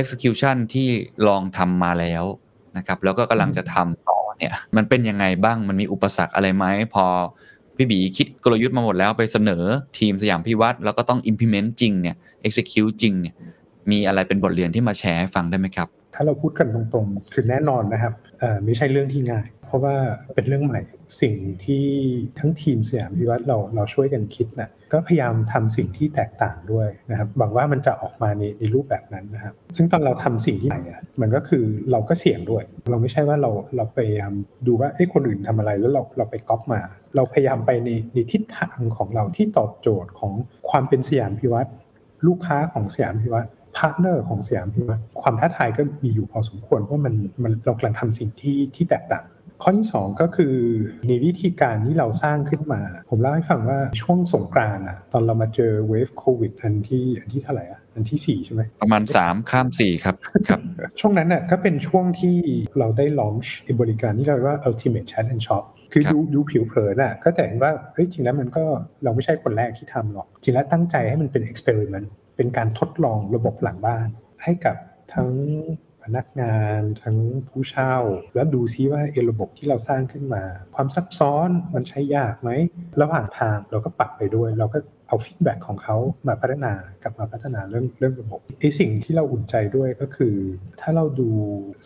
[0.00, 0.88] execution ที่
[1.29, 2.24] ลองทำมาแล้ว
[2.76, 7.05] นะครับ แล้วก็กำลังจะทำต่อเนี่ย มันเป็นยังไงบ้างมันมีอุปสรรคอะไรไหมพอ
[7.76, 9.62] พี่บีคิดกลยุทธ์มาหมดแล้วไปเสนอ
[9.98, 13.35] ทีมสยามพิวัตรแล้วก็ต้อง implement จริงเนี่ย execute จริงเนี่ย
[13.90, 19.94] มีอะไรเป็นบทเรียนที่มาแชร์ให้ฟังได้ไหมครับ ถ้าเราพูดกันตรงๆ คือแน่นอนนะครับเอ่อไม่ใช่เรื่องที่ง่าย เพราะว่า
[20.35, 20.81] เป็นเรื่องใหม่
[21.20, 21.85] สิ่งที่
[22.38, 34.33] ทั้งทีมสยามพิวัตรเราเราช่วยกันคิดนะ ก็พยายามทำสิ่งที่แตกต่างด้วยนะครับหวังว่ามันจะออกมาในในรูปแบบนั้นนะครับ ซึ่งตอนเราทำสิ่งที่ใหม่อะมันก็คือเราก็เสี่ยงด้วย เราไม่ใช่ว่าเราเราพยายาม
[34.66, 36.81] ดูว่าเอ้คนอื่นทำอะไรแล้วเราเราไปก๊อปมา
[37.16, 40.33] เราพยายามไปในในทิศทางของเราที่ตอบโจทย์ของ
[40.70, 41.70] ความเป็นสยามพิวัตร
[42.26, 49.24] ลูกค้าของสยามพิวัตรพาร์ทเนอร์ของสยามพิวัตรความท้าทายก็มีอยู่พอสมควรเพราะมันมันเรากำลังทำสิ่งที่ที่แตกต่าง
[49.62, 50.55] ข้อที่ 2 ก็คือ
[51.09, 60.14] ในวิธีการที่เราสร้างขึ้นมา ผมเล่าให้ฟังว่าช่วงสงกรานต์อะตอนเรามาเจอ wave โควิดอันที่อันที่เท่าไหร่อะอันอันที่สี่ใช่ไหมประมาณ 3 ข้าม 4 ครับ
[60.49, 60.61] ครับ
[61.01, 62.37] ช่วงนั้นน่ะก็เป็นช่วงที่
[62.79, 68.64] เราได้ launch ไอ้บริการที่เราเรียกว่า ultimate chat and shop คือครับดูดูผิวเผินน่ะก็แต่เห็นว่าเฮ้ยจริงแล้วมันก็
[69.05, 74.09] เราไม่ใช่คนแรกที่ทำหรอกจริงแล้วตั้งใจให้มันเป็น experiment เป็นการทดลองระบบหลังบ้าน
[74.42, 74.77] ให้กับ
[75.14, 75.29] ทั้ง
[76.05, 77.17] พนักงานทั้ง
[77.49, 77.95] ผู้เช่า
[78.35, 82.51] แล้วดูซิว่าไอ้ระบบที่เราสร้างขึ้นมา ความซับซ้อนมันใช้ยากไหม
[83.01, 85.97] ระหว่างทางเราก็ปรับไปด้วย เราก็เอา feedback ของเขา
[86.29, 90.37] มาพัฒนากลับมาพัฒนาเรื่องเรื่องระบบไอ้สิ่งที่เราอุ่นใจด้วยก็คือ
[90.81, 91.29] ถ้าเราดู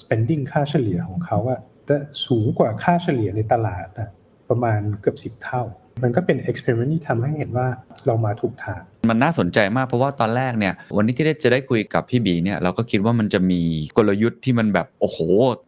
[0.01, 1.97] spending ค่าเฉลี่ยของเขาอะจะ
[2.27, 4.11] สูงกว่าค่าเฉลี่ยในตลาดนะ
[4.51, 5.63] ประมาณเกือบ 10 เท่า
[6.03, 7.69] มันก็เป็น experiment ที่ทำให้เห็นว่า
[8.07, 13.61] เรามาถูกทาง มันน่าสนใจมากเพราะว่าตอนแรกเนี่ยวันนี้ที่ได้จะได้คุยกับพี่บีเนี่ยเราก็คิดว่ามันจะมี
[13.97, 15.19] กลยุทธ์ที่มันแบบโอ้โห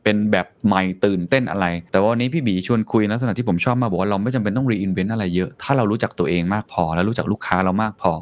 [0.03, 8.13] เป็นแบบใหม่ตื่นเต้นอะไร แต่ว่าวันนี้พี่บีชวนคุยลักษณะที่ผมชอบมาบอกว่าเราไม่จำเป็นต้อง reinvent อะไรเยอะ ถ้าเรารู้จักตัวเองมากพอ แล้วรู้จักลูกค้าเรามากพอ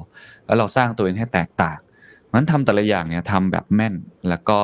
[0.46, 1.78] แล้วเราสร้างตัวเองให้แตกต่าง
[2.34, 3.94] นั้นทำแต่ละอย่างเนี่ยทำแบบแม่น
[4.28, 4.58] แล้วก็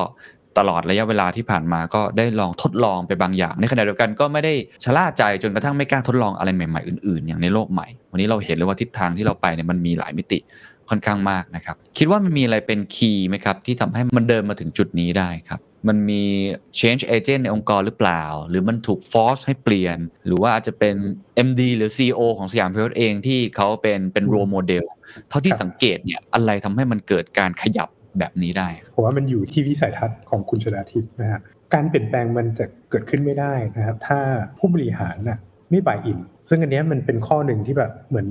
[0.58, 10.38] ตลอดระยะเวลาที่ผ่านมาก็ได้ลองทดลองไปบางอย่าง ในขณะเดียวกันก็ไม่ได้ชะล่าใจจนกระทั่งไม่กล้าทดลองอะไรใหม่ๆอื่นๆ อย่างในโลกใหม่ วันนี้เราเห็นเลยว่าทิศทางที่เราไปเนี่ยมันมีหลายมิติ
[10.88, 16.22] ค่อนข้างมากนะครับ คิดว่ามันมีอะไรเป็นคีย์ไหมครับ ที่ทำให้มันเดินมาถึงจุดนี้ได้ครับ มันมี
[16.78, 20.94] change agent ในองค์กรหรือเปล่า หรือมันถูก force ให้เปลี่ยน หรือว่าอาจจะเป็น
[21.46, 24.84] MD หรือ CEO ของสยามพิวัตเองที่เขาเป็นเป็น role model
[25.28, 31.40] เท่าที่สังเกตเนี่ยอะไรทำให้มันเกิดการขยับ แบบนี้ได้ผมว่ามันอยู่ที่วิสัยทัศน์ของคุณชนาทิพย์นะฮะ
[31.74, 34.20] การเปลี่ยนแปลงมันจะเกิดขึ้นไม่ได้นะครับถ้า
[34.58, 35.38] ผู้บริหารน่ะ
[35.70, 36.18] ไม่บายอิน
[36.48, 38.26] ซึ่งอันนี้มันเป็นข้อหนึ่งที่แบบเหมือน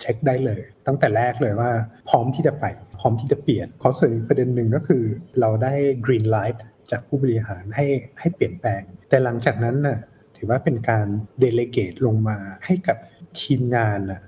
[0.00, 1.70] เช็คได้เลย ตั้งแต่แรกเลยว่า
[2.08, 2.64] พร้อมที่จะไป
[3.00, 5.02] พร้อมที่จะเปลี่ยนข้อเสนอประเด็นหนึ่งก็คือ
[5.40, 6.58] เราได้ green light
[6.90, 7.86] จากผู้บริหารให้
[8.20, 9.98] ให้เปลี่ยนแปลง แต่หลังจากนั้นน่ะ
[10.36, 11.06] ถือว่าเป็นการ
[11.44, 12.96] delegate ลงมาให้กับ
[13.40, 14.20] ทีมงานน่ะ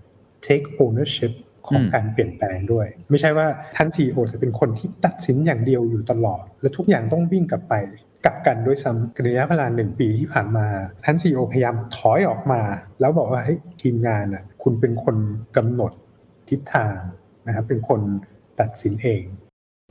[0.46, 1.32] take ownership
[1.68, 7.74] ของอืมการเปลี่ยนแปลงด้วย ไม่ใช่ว่าท่าน CEO จะเป็นคนที่ตัดสินอย่างเดียวอยู่ตลอด และทุกอย่างต้องวิ่งกลับไป
[8.24, 10.66] กลับกันด้วยซ้ำระยะเวลาหนึ่งปีที่ผ่านมา
[11.04, 12.60] ท่าน CEO พยายามถอยออกมา
[13.00, 15.16] แล้วบอกว่าเฮ้ยทีมงานน่ะคุณเป็นคน
[15.56, 15.92] กำหนด
[16.48, 16.96] ทิศทาง
[17.46, 18.00] นะครับเป็นคน
[18.60, 19.22] ตัดสินเอง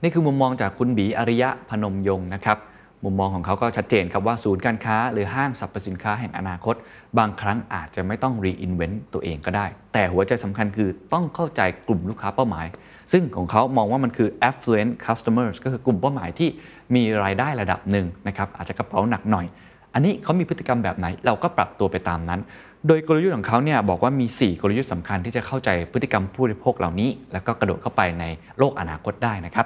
[0.03, 2.57] นี่คือมุมมองจากคุณบีอริยะพนมยงค์นะครับ
[3.05, 6.75] มุมมองของเขาก็ชัดเจนครับว่าศูนย์การค้า หรือห้างสรรพสินค้าแห่งอนาคต
[7.17, 12.65] บางครั้งอาจจะไม่ต้อง reinvent ตัวเองก็ได้ แต่หัวใจสำคัญคือต้องเข้าใจกลุ่มลูกค้าเป้าหมาย
[13.11, 16.49] ซึ่งของเขามองว่ามันคือ affluent customers ก็คือกลุ่มเป้าหมายที่
[16.95, 19.45] มีรายได้ระดับหนึ่งนะครับอาจจะกระเป๋าหนักหน่อย
[19.93, 22.39] อันนี้เขามีพฤติกรรมแบบไหนเราก็ปรับตัวไปตามนั้น
[22.87, 28.23] โดยกลยุทธ์ของเขาเนี่ยบอกว่ามี 4 กลยุทธ์สำคัญที่จะเข้าใจพฤติกรรมผู้บริโภคเหล่านี้ แล้วก็กระโดดเข้าไปใน
[28.59, 29.65] โลกอนาคตได้นะครับ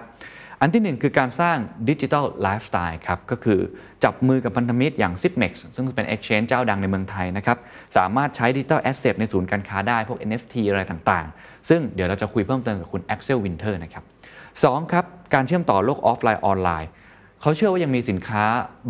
[0.61, 1.57] อันที่ 1 คือการสร้าง
[1.89, 3.59] ดิจิทัลไลฟ์สไตล์ครับ ก็คือ
[4.03, 7.57] จับมือกับพันธมิตรอย่าง s i p m e x ซึ่งเป็น Exchange เจ้าดังในเมืองไทยนะครับ
[7.97, 14.03] สามารถใช้ digital asset ในศูนย์การค้าได้พวก NFT อะไรต่างๆ ซึ่งเดี๋ยวเราจะคุยเพิ่มเติมกับคุณ Axel Winter นะครับ
[14.47, 14.91] 2.
[14.91, 16.89] ครับ การเชื่อมต่อโลกออฟไลน์ออนไลน์
[17.41, 18.43] เขาเชื่อว่ายังมีสินค้า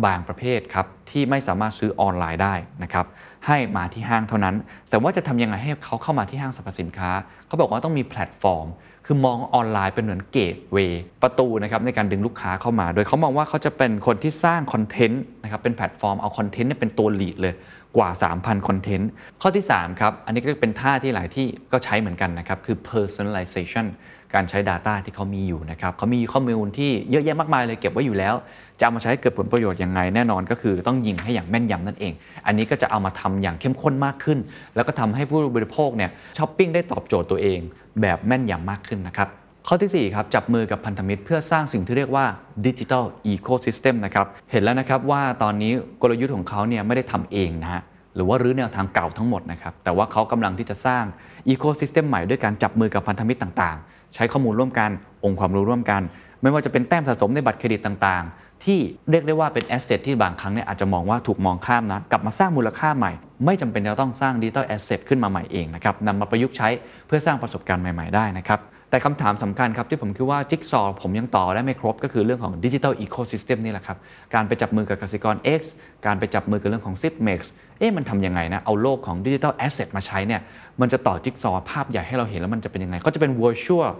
[0.04, 3.06] บางประเภทครับ ที่ไม่สามารถซื้อออนไลน์ได้นะครับ
[3.46, 4.56] ให้มาที่ห้างเท่านั้น
[4.90, 7.10] แต่ว่าจะทำยังไงให้เขาเข้ามาที่ห้างสรรพสินค้า
[7.46, 8.66] เขาบอกว่าต้องมีแพลตฟอร์ม
[9.12, 17.54] คือมองออนไลน์เป็นเหมือน gateway ประตูนะครับในการดึงลูกค้าเข้ามา โดยเขามองว่าเขาจะเป็นคนที่สร้างคอนเทนต์นะครับเป็นแพลตฟอร์มเอาคอนเทนต์เนี่ยเป็นตัว lead เลย
[17.96, 19.10] กว่า 3,000 คอนเทนต์
[19.42, 23.86] ข้อที่ 3 ครับ อันนี้ก็เป็นท่าที่หลายที่ก็ใช้เหมือนกันนะครับ คือ personalization
[24.34, 28.34] การใช้ Data ที่เขามีอยู่นะครับเขามีข้อมูลที่เยอะแยะมากมายเลยเก็บไว้อยู่แล้ว
[28.78, 32.12] จะเอามาใช้เกิดผลประโยชน์ยังไง แน่นอนก็คือต้องยิงให้อย่างแม่นยำนั่นเอง
[32.46, 34.38] อันนี้ก็จะเอามาทำอย่างเข้มข้นมากขึ้น
[34.74, 37.60] แล้วก็ทำให้ผู้บริโภคเนี่ยช้อปปิ้งได้ตอบโจทย์ตัวเอง
[38.00, 39.28] แบบแม่นยำมากขึ้นนะครับ
[39.66, 42.24] ข้อทีสี่ 4 ครับ จับมือกับพันธมิตรเพื่อสร้างสิ่งที่เรียกว่า
[42.66, 45.72] digital ecosystem นะครับ เห็นแล้วนะครับว่าตอนนี้
[46.02, 47.82] กลยุทธ์ของเขาเนี่ยไม่ได้ทำเองนะฮะ
[48.14, 51.04] หรือว่ารื้อแนวทางเก่าทั้งหมดนะครับ แต่ว่าเขากำลังที่จะสร้าง
[51.48, 54.90] ecosystem ใหม่ด้วยการจับมือกับพันธมิตรต่างๆ ใช้ข้อมูลร่วมกัน
[55.24, 56.02] องค์ความรู้ร่วมกัน
[56.42, 58.78] ไม่ว่าจะเป็นแต้มสะสมในบัตรเครดิตต่างๆ ที่
[59.10, 63.12] เรียกได้ว่าเป็น asset ที่บางครั้งเนี่ยอาจจะมองว่าถูกมองข้ามนะ กลับมาสร้างมูลค่าใหม่
[63.44, 66.68] ไม่จำเป็นจะต้องสร้าง digital asset ขึ้นมาใหม่เองนะครับนำมาประยุกต์ใช้
[67.06, 73.96] เพื่อสร้างประสบการณ์ใหม่ ๆ ได้นะครับ แต่คำถามสำคัญครับที่ผมคิดว่าจิ๊กซอผมยังต่อได้ไม่ครบก็คือเรื่องของ digital ecosystem นี่แหละครับ
[74.34, 75.60] การไปจับมือกับกสิกร X
[76.06, 77.40] การไปจับมือกับเรื่องของ s i p m e x
[77.78, 80.40] เอ๊ะมันทำยังไงนะ เอาโลกของ digital asset มาใช้เนี่ย
[80.80, 83.90] มันจะต่อจิ๊กซอภาพใหญ่ให้เราเห็นแล้วมันจะเป็นยังไง ก็จะเป็น virtual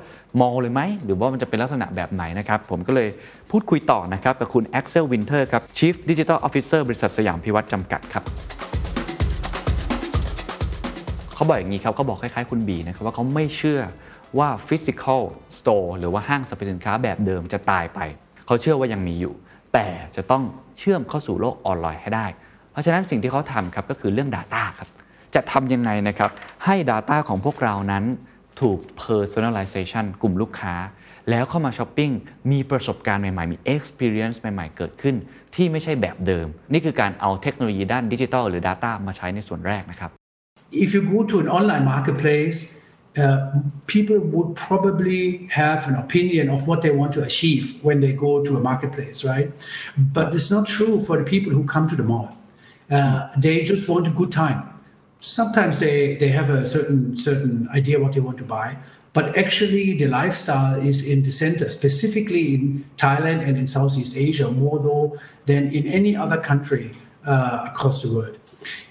[0.40, 3.08] mall เลยไหม หรือว่ามันจะเป็นลักษณะแบบไหนนะครับ ผมก็เลย
[3.50, 8.24] พูดคุยต่อนะครับกับคุณ Axel Winter ครับ Chief Digital Officer บริษัทสยามพิวัตรจำกัดครับ
[11.34, 13.80] เขาบอกอย่างนี้ครับเขาบอกคล้ายๆคุณบีนะครับว่าเขาไม่เชื่อ
[14.38, 15.22] ว่า physical
[15.58, 18.00] store หรือว่าห้างสรรพสินค้าแบบเดิมจะตายไป
[18.46, 19.34] เขาเชื่อว่ายังมีอยู่
[19.72, 20.42] แต่จะต้อง
[20.78, 22.26] เชื่อมเข้าสู่โลกออนไลน์ให้ได้
[22.72, 24.88] เพราะฉะนั้นสิ่งที่เขาทำครับก็คือเรื่อง Data ครับ
[25.34, 26.30] จะทำยังไงนะครับ
[26.64, 28.04] ให้ Data ของพวกเรานั้น
[28.60, 30.74] ถูก personalization กลุ่มลูกค้า
[31.30, 32.10] แล้วเข้ามาช้อปปิ้ง
[32.52, 35.16] มีประสบการณ์ใหม่ๆ มี experience ใหม่ๆ เกิดขึ้น
[35.54, 40.10] ที่ไม่ใช่แบบเดิม นี่คือการเอาเทคโนโลยีด้านดิจิทัลหรือ Data มาใช้ในส่วนแรกนะครับ
[40.84, 42.58] If you go to an online marketplace,
[43.86, 48.44] people would probably have an opinion of what they want to achieve when they go
[48.44, 49.50] to a marketplace, right?
[49.96, 52.36] But it's not true for the people who come to the mall.
[52.90, 54.62] Uh, they just want a good time.
[55.20, 58.76] Sometimes they, they have a certain certain idea what they want to buy,
[59.12, 64.50] but actually the lifestyle is in the center, specifically in Thailand and in Southeast Asia,
[64.50, 66.92] more though than in any other country
[67.26, 68.38] uh, across the world.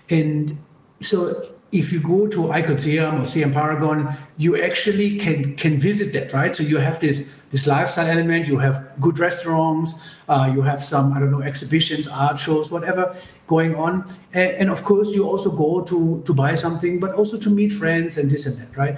[0.10, 0.58] And
[1.00, 1.50] so
[1.81, 3.99] if you go to Iconium or CM Paragon,
[4.45, 6.53] you actually can can visit that, right?
[6.59, 7.17] So you have this
[7.53, 8.47] this lifestyle element.
[8.47, 9.91] You have good restaurants.
[10.29, 13.05] Uh, you have some I don't know exhibitions, art shows, whatever
[13.47, 13.93] going on.
[14.41, 17.73] And, and of course, you also go to to buy something, but also to meet
[17.81, 18.97] friends and this and that, right?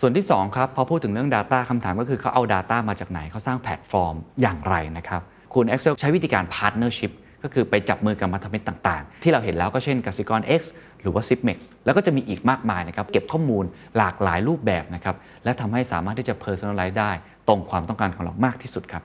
[0.00, 5.22] ส่วนที่ 2 ครับ พอพูดถึงเรื่อง Data คำถามก็คือเขาเอา Data มาจากไหน เขาสร้างแพลตฟอร์มอย่างไรนะครับ
[5.54, 7.12] คุณ Excel ใช้วิธีการ Partnership
[7.44, 10.62] ก็คือไปจับมือกับมัธมิตรต่างๆ ที่เราเห็นแล้วก็เช่นกสิกร X
[11.01, 13.65] หรือว่า Zipmex แล้วก็จะมีอีกมากมายนะครับ เก็บข้อมูล
[13.97, 17.11] หลากหลายรูปแบบนะครับ และทำให้สามารถที่จะ personalize ได้
[17.47, 19.01] ตรงความต้องการของเรามากที่สุดครับ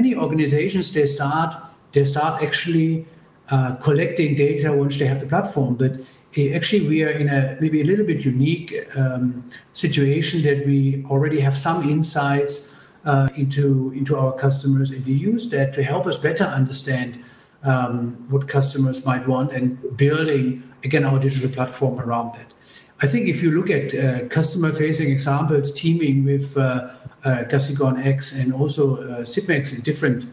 [0.00, 1.50] Many organizations they start
[1.94, 2.90] they start actually
[3.54, 5.92] uh, collecting data once they have the platform, but
[6.58, 8.68] actually we are in a maybe a little bit unique
[9.00, 9.24] um,
[9.84, 10.78] situation that we
[11.12, 12.54] already have some insights
[13.10, 13.66] uh, into
[13.98, 17.10] into our customers, and we use that to help us better understand
[17.70, 17.94] um,
[18.32, 19.64] what customers might want and
[20.04, 20.46] building
[20.84, 22.52] again our digital platform around that.
[23.02, 26.90] I think if you look at uh, customer facing examples teaming with uh,
[27.24, 30.24] uh, Gasigon X and also uh, Zipmex in different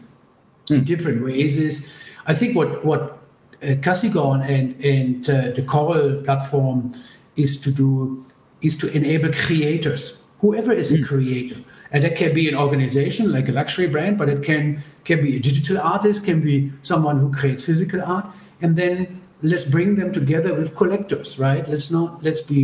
[0.70, 3.18] in different ways is I think what what
[3.62, 6.94] uh, Casigon and and uh, the Coral platform
[7.36, 8.24] is to do
[8.60, 11.60] is to enable creators, whoever is a creator,
[11.92, 15.36] and that can be an organization like a luxury brand, but it can can be
[15.36, 18.26] a digital artist, can be someone who creates physical art,
[18.60, 21.64] and then let's bring them together with collectors, right?
[21.68, 22.62] Let's not let's be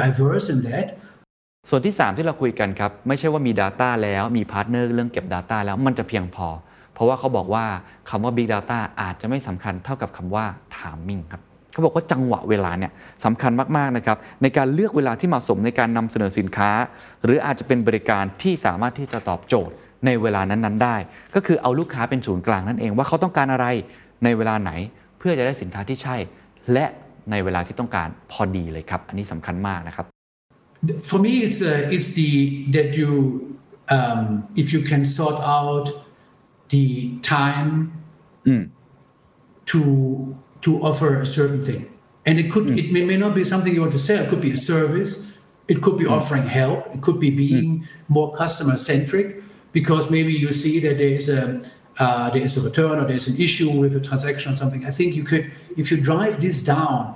[0.00, 0.86] diverse in that.
[1.70, 6.48] ส่วนที่ 3 ที่เราคุยกันครับ ไม่ใช่ว่ามี Data แล้วมีพาร์ทเนอร์เรื่องเก็บ Data แล้วมันจะเพียงพอ
[6.94, 7.64] เพราะว่าเขาบอกว่า
[8.10, 10.44] คำว่า Big Data อาจจะไม่สำคัญเท่ากับคำว่า
[10.76, 12.92] Timing ครับเขาบอกว่าจังหวะเวลาเนี่ย
[13.24, 16.70] สำคัญมาก ๆ นะครับ ในการเลือกเวลาที่เหมาะสมในการนำเสนอสินค้า
[17.24, 19.74] หรืออาจจะเป็นบริการที่สามารถที่จะตอบโจทย์
[20.06, 20.96] ในเวลานั้น ๆ ได้
[21.34, 23.66] ก็คือเอาลูกค้าเป็นศูนย์กลางนั่นเองว่าเขาต้องการอะไร
[24.24, 24.72] ในเวลาไหน
[25.23, 26.15] พื่อจะได้สินค้าที่ใช่
[26.73, 26.85] และ
[27.31, 30.05] ในเวลาที่ต้องการพอดีเลยครับ อันนี้สำคัญมากนะครับ
[31.09, 32.31] for me it's uh, it's the
[32.75, 33.09] that you
[33.97, 34.21] um,
[34.61, 35.87] if you can sort out
[36.73, 36.85] the
[37.35, 37.71] time
[39.71, 39.81] to
[40.65, 41.83] to offer a certain thing
[42.27, 44.41] and it could it may, may not be something you want to sell it could
[44.49, 45.11] be a service
[45.67, 47.69] it could be offering help it could be being
[48.15, 49.27] more customer centric
[49.77, 51.61] because maybe you see that there's a
[52.03, 55.09] uh, there's a return or there's an issue with a transaction or something i think
[55.19, 55.43] you could
[55.81, 57.15] if you drive this down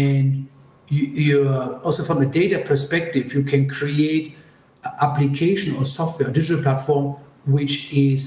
[0.00, 0.48] and
[0.96, 4.36] you, you uh, also from a data perspective, you can create
[4.84, 7.16] an application or software, a digital platform,
[7.46, 8.22] which is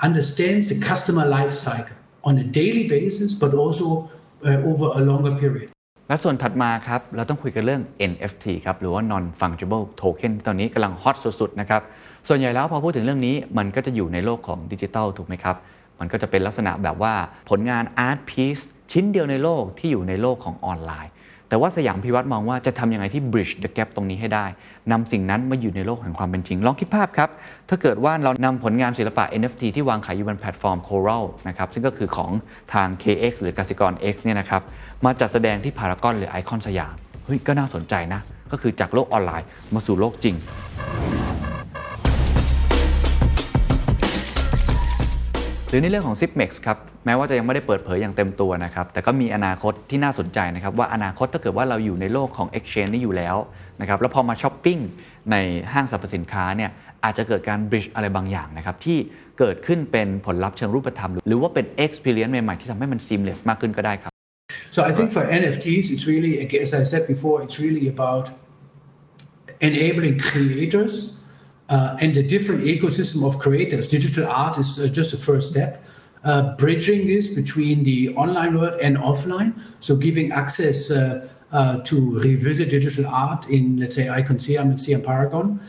[0.00, 4.10] understands the customer life cycle on a daily basis, but also
[4.44, 5.70] uh, over a longer period.
[6.08, 11.82] และส่วนถัดมาครับ เราต้องคุยกันเรื่อง NFT ครับ หรือว่า non fungible token ตอนนี้กำลังฮอตสุดๆ นะครับ
[12.27, 15.55] ส่วนใหญ่แล้วพอพูดถึงเรื่องนี้มันก็จะอยู่ในโลกของดิจิทัลถูกไหมครับ
[15.99, 17.13] มันก็จะเป็นลักษณะแบบว่า
[17.49, 21.11] ผลงาน art piece ชิ้นเดียวในโลกที่อยู่ในโลกของออนไลน์
[21.49, 24.45] แต่ว่าสยามพิวัตรมองว่าจะทำยังไงที่ bridge the gap ตรงนี้ให้ได้
[24.91, 27.29] นำสิ่งนั้นมาอยู่ในโลกแห่งความเป็นจริง ลองคิดภาพครับ
[27.69, 32.31] ถ้าเกิดว่าเรานำผลงานศิลปะ NFT ที่วางขายอยู่บนแพลตฟอร์ม Coral นะครับซึ่งก็คือของ
[32.73, 34.61] ทาง KX หรือกสิกร X เนี่ยนะครับ
[35.05, 40.35] มาจัดแสดงที่พารากอนหรือไอคอนสยามเฮ้ยก็น่าสนใจนะก็คือจากโลกออนไลน์มาสู่โลกจริง
[45.75, 53.35] หรือในเรื่องของ Zipmex ครับแม้ว่าจะยังไม่ได้เปิดเผยอย่างเต็มตัวนะครับแต่ก็มีอนาคตที่น่าสนใจนะครับว่าอนาคตถ้าเกิดว่าเราอยู่ในโลกของ Exchange นี่อยู่แล้ว
[53.81, 54.79] นะครับแล้วพอมาช้อปปิ้ง
[55.31, 55.35] ใน
[55.73, 56.71] ห้างสรรพสินค้าเนี่ย
[57.03, 58.97] อาจจะเกิดการ bridge อะไรบางอย่างนะครับที่
[59.39, 64.11] เกิดขึ้นเป็นผลลัพธ์เชิงรูปธรรม หรือว่าเป็น experience ใหม่ๆที่ทำให้มัน seamless มากขึ้นก็ได้ครับ
[64.75, 66.33] So I think for NFTs, it's really,
[66.65, 68.25] as I said before, it's really about
[69.67, 71.22] enabling creators
[72.01, 73.87] and the different ecosystem of creators.
[73.87, 75.83] Digital art is uh, just the first step.
[76.23, 82.19] Uh, bridging this between the online world and offline, so giving access uh, uh, to
[82.19, 85.59] revisit digital art in, let's say, Icon Siam and Siam Paragon.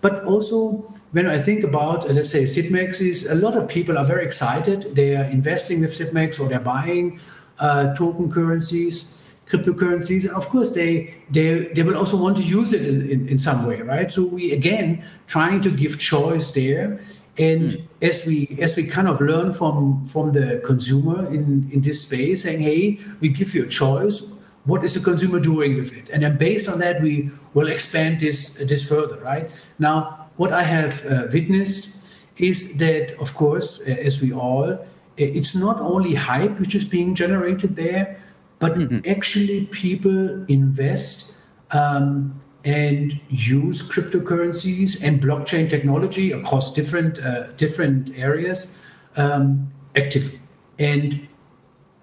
[0.00, 3.98] But also, when I think about, uh, let's say, Sitmex, is a lot of people
[3.98, 4.94] are very excited.
[4.96, 7.20] They are investing with Sitmex or they're buying
[7.58, 9.19] uh, token currencies
[9.50, 10.26] cryptocurrencies.
[10.26, 13.66] Of course, they, they, they will also want to use it in, in, in some
[13.66, 14.12] way, right?
[14.12, 17.00] So we, again, trying to give choice there.
[17.38, 22.02] And as we as we kind of learn from from the consumer in, in this
[22.02, 24.16] space, saying, hey, we give you a choice.
[24.64, 26.10] What is the consumer doing with it?
[26.12, 29.48] And then based on that, we will expand this this further, right?
[29.78, 34.78] Now, what I have uh, witnessed is that, of course, uh, as we all,
[35.16, 38.18] it's not only hype which is being generated there,
[38.60, 41.42] but actually people invest
[41.72, 48.84] um, and use cryptocurrencies and blockchain technology across different uh, different areas
[49.16, 50.40] um, actively.
[50.78, 51.26] And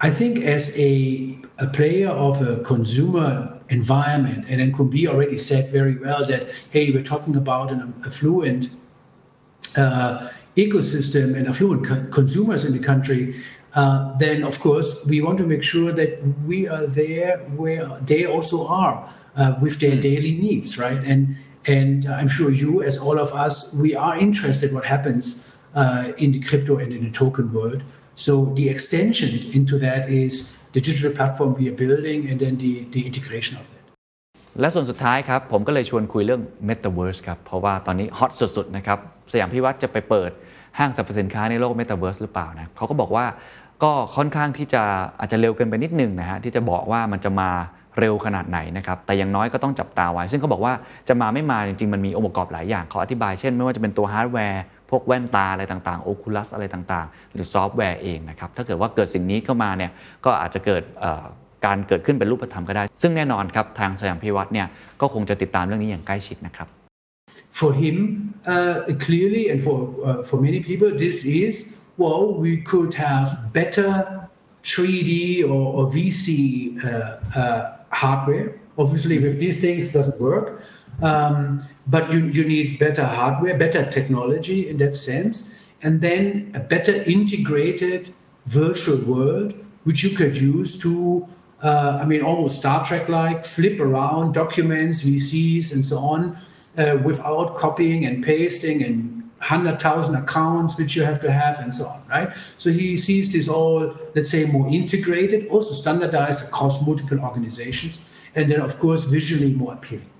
[0.00, 5.70] I think as a, a player of a consumer environment, and then Kumbi already said
[5.70, 8.70] very well that hey, we're talking about an affluent
[9.76, 13.40] uh, ecosystem and affluent co- consumers in the country.
[13.81, 16.11] Uh, then of course we want to make sure that
[16.49, 18.95] we are there where they also are
[19.35, 21.01] uh, with their daily needs, right?
[21.11, 21.21] And
[21.77, 25.25] and I'm sure you, as all of us, we are interested what happens
[25.81, 27.81] uh, in the crypto and in the token world.
[28.25, 30.33] So the extension into that is
[30.75, 33.81] the digital platform we are building, and then the the integration of that.
[34.59, 38.99] และส่วนสุดท้ายครับ ผมก็เลยชวนคุยเรื่อง Metaverse ครับ เพราะว่าตอนนี้ฮอตสุดๆนะครับ
[39.31, 40.31] สยามพิวัตรจะไปเปิด
[40.79, 43.25] ห้างสรรพสินค้าในโลก Metaverse หรือเปล่านะเขาก็บอกว่า
[43.82, 44.82] ก็ค่อนข้างที่จะ
[45.20, 47.50] อาจจะเร็วเกินไปนิดนึงนะฮะที่จะบอกว่ามันจะมา
[47.98, 50.72] เร็วขนาดไหนนะครับแต่อย่างน้อยก็ต้องจับตาไว้ ซึ่งเขาบอกว่า
[51.08, 59.90] จะมาไม่มาจริงๆ มันมีองค์ประกอบหลายอย่างเขาอธิบายเช่น ไม่ว่าจะเป็นตัวฮาร์ดแวร์ พวกแว่นตาอะไรต่างๆ Oculus อะไรต่างๆ หรือซอฟต์แวร์เองนะครับถ้าเกิดว่าเกิดสิ่งนี้เข้ามาเนี่ย
[60.24, 60.82] ก็อาจจะเกิด
[61.66, 64.66] การเกิดขึ้นเป็นรูปธรรมก็ได้ ซึ่งแน่นอนครับทางสยามพิวัตรเนี่ย
[65.00, 66.68] ก็คงจะติดตามเรื่องนี้อย่างใกล้ชิดนะครับ
[67.60, 67.96] for him,
[68.54, 69.76] uh, clearly, and for
[70.08, 71.54] uh, for many people, this is
[71.98, 74.28] well, we could have better
[74.62, 78.58] 3D or, or VR uh, uh, hardware.
[78.78, 80.62] Obviously, with these things, doesn't work.
[81.02, 86.60] Um, but you, you need better hardware, better technology in that sense, and then a
[86.60, 88.14] better integrated
[88.46, 91.28] virtual world, which you could use to
[91.62, 96.38] uh, I mean, almost Star Trek like, flip around documents, VCs, and so on,
[96.76, 101.86] uh, without copying and pasting and 100,000 accounts which you have to have, and so
[101.86, 102.30] on, right?
[102.58, 108.50] So he sees this all, let's say, more integrated, also standardized across multiple organizations, and
[108.50, 110.10] then, of course, visually more appealing.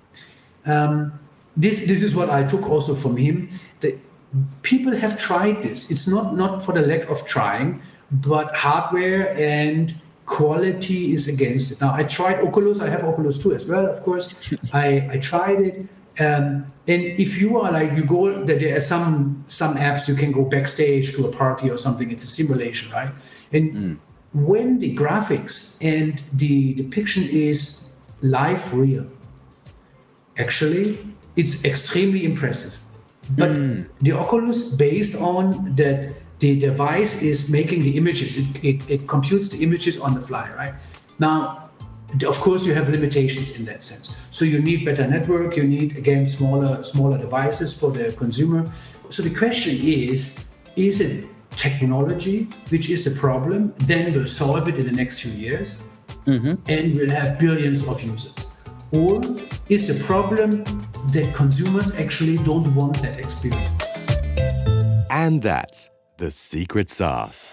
[0.64, 1.18] Um,
[1.56, 3.50] this, this is what I took also from him.
[3.80, 3.98] That
[4.62, 5.90] people have tried this.
[5.90, 11.80] It's not, not for the lack of trying, but hardware and quality is against it.
[11.80, 12.80] Now I tried Oculus.
[12.80, 14.34] I have Oculus 2 as well, of course.
[14.72, 15.86] I, I tried it.
[16.18, 20.32] Um, and if you are like you go, there are some some apps you can
[20.32, 22.10] go backstage to a party or something.
[22.10, 23.12] It's a simulation, right?
[23.52, 24.00] And
[24.32, 29.06] when the graphics and the depiction is live real,
[30.36, 30.98] actually,
[31.36, 32.78] it's extremely impressive.
[33.30, 33.50] But
[34.00, 39.50] the Oculus, based on that the device is making the images, it, it, it computes
[39.50, 40.74] the images on the fly, right?
[41.18, 41.67] Now,
[42.22, 44.14] of course, you have limitations in that sense.
[44.30, 48.70] So you need better network, you need again smaller, smaller devices for the consumer.
[49.10, 50.38] So the question is,
[50.76, 53.74] is it technology which is the problem?
[53.78, 55.88] Then we'll solve it in the next few years
[56.24, 56.54] mm-hmm.
[56.68, 58.32] and we'll have billions of users.
[58.90, 59.20] Or
[59.68, 60.64] is the problem
[61.12, 63.70] that consumers actually don't want that experience?
[65.10, 67.52] And that's the secret sauce.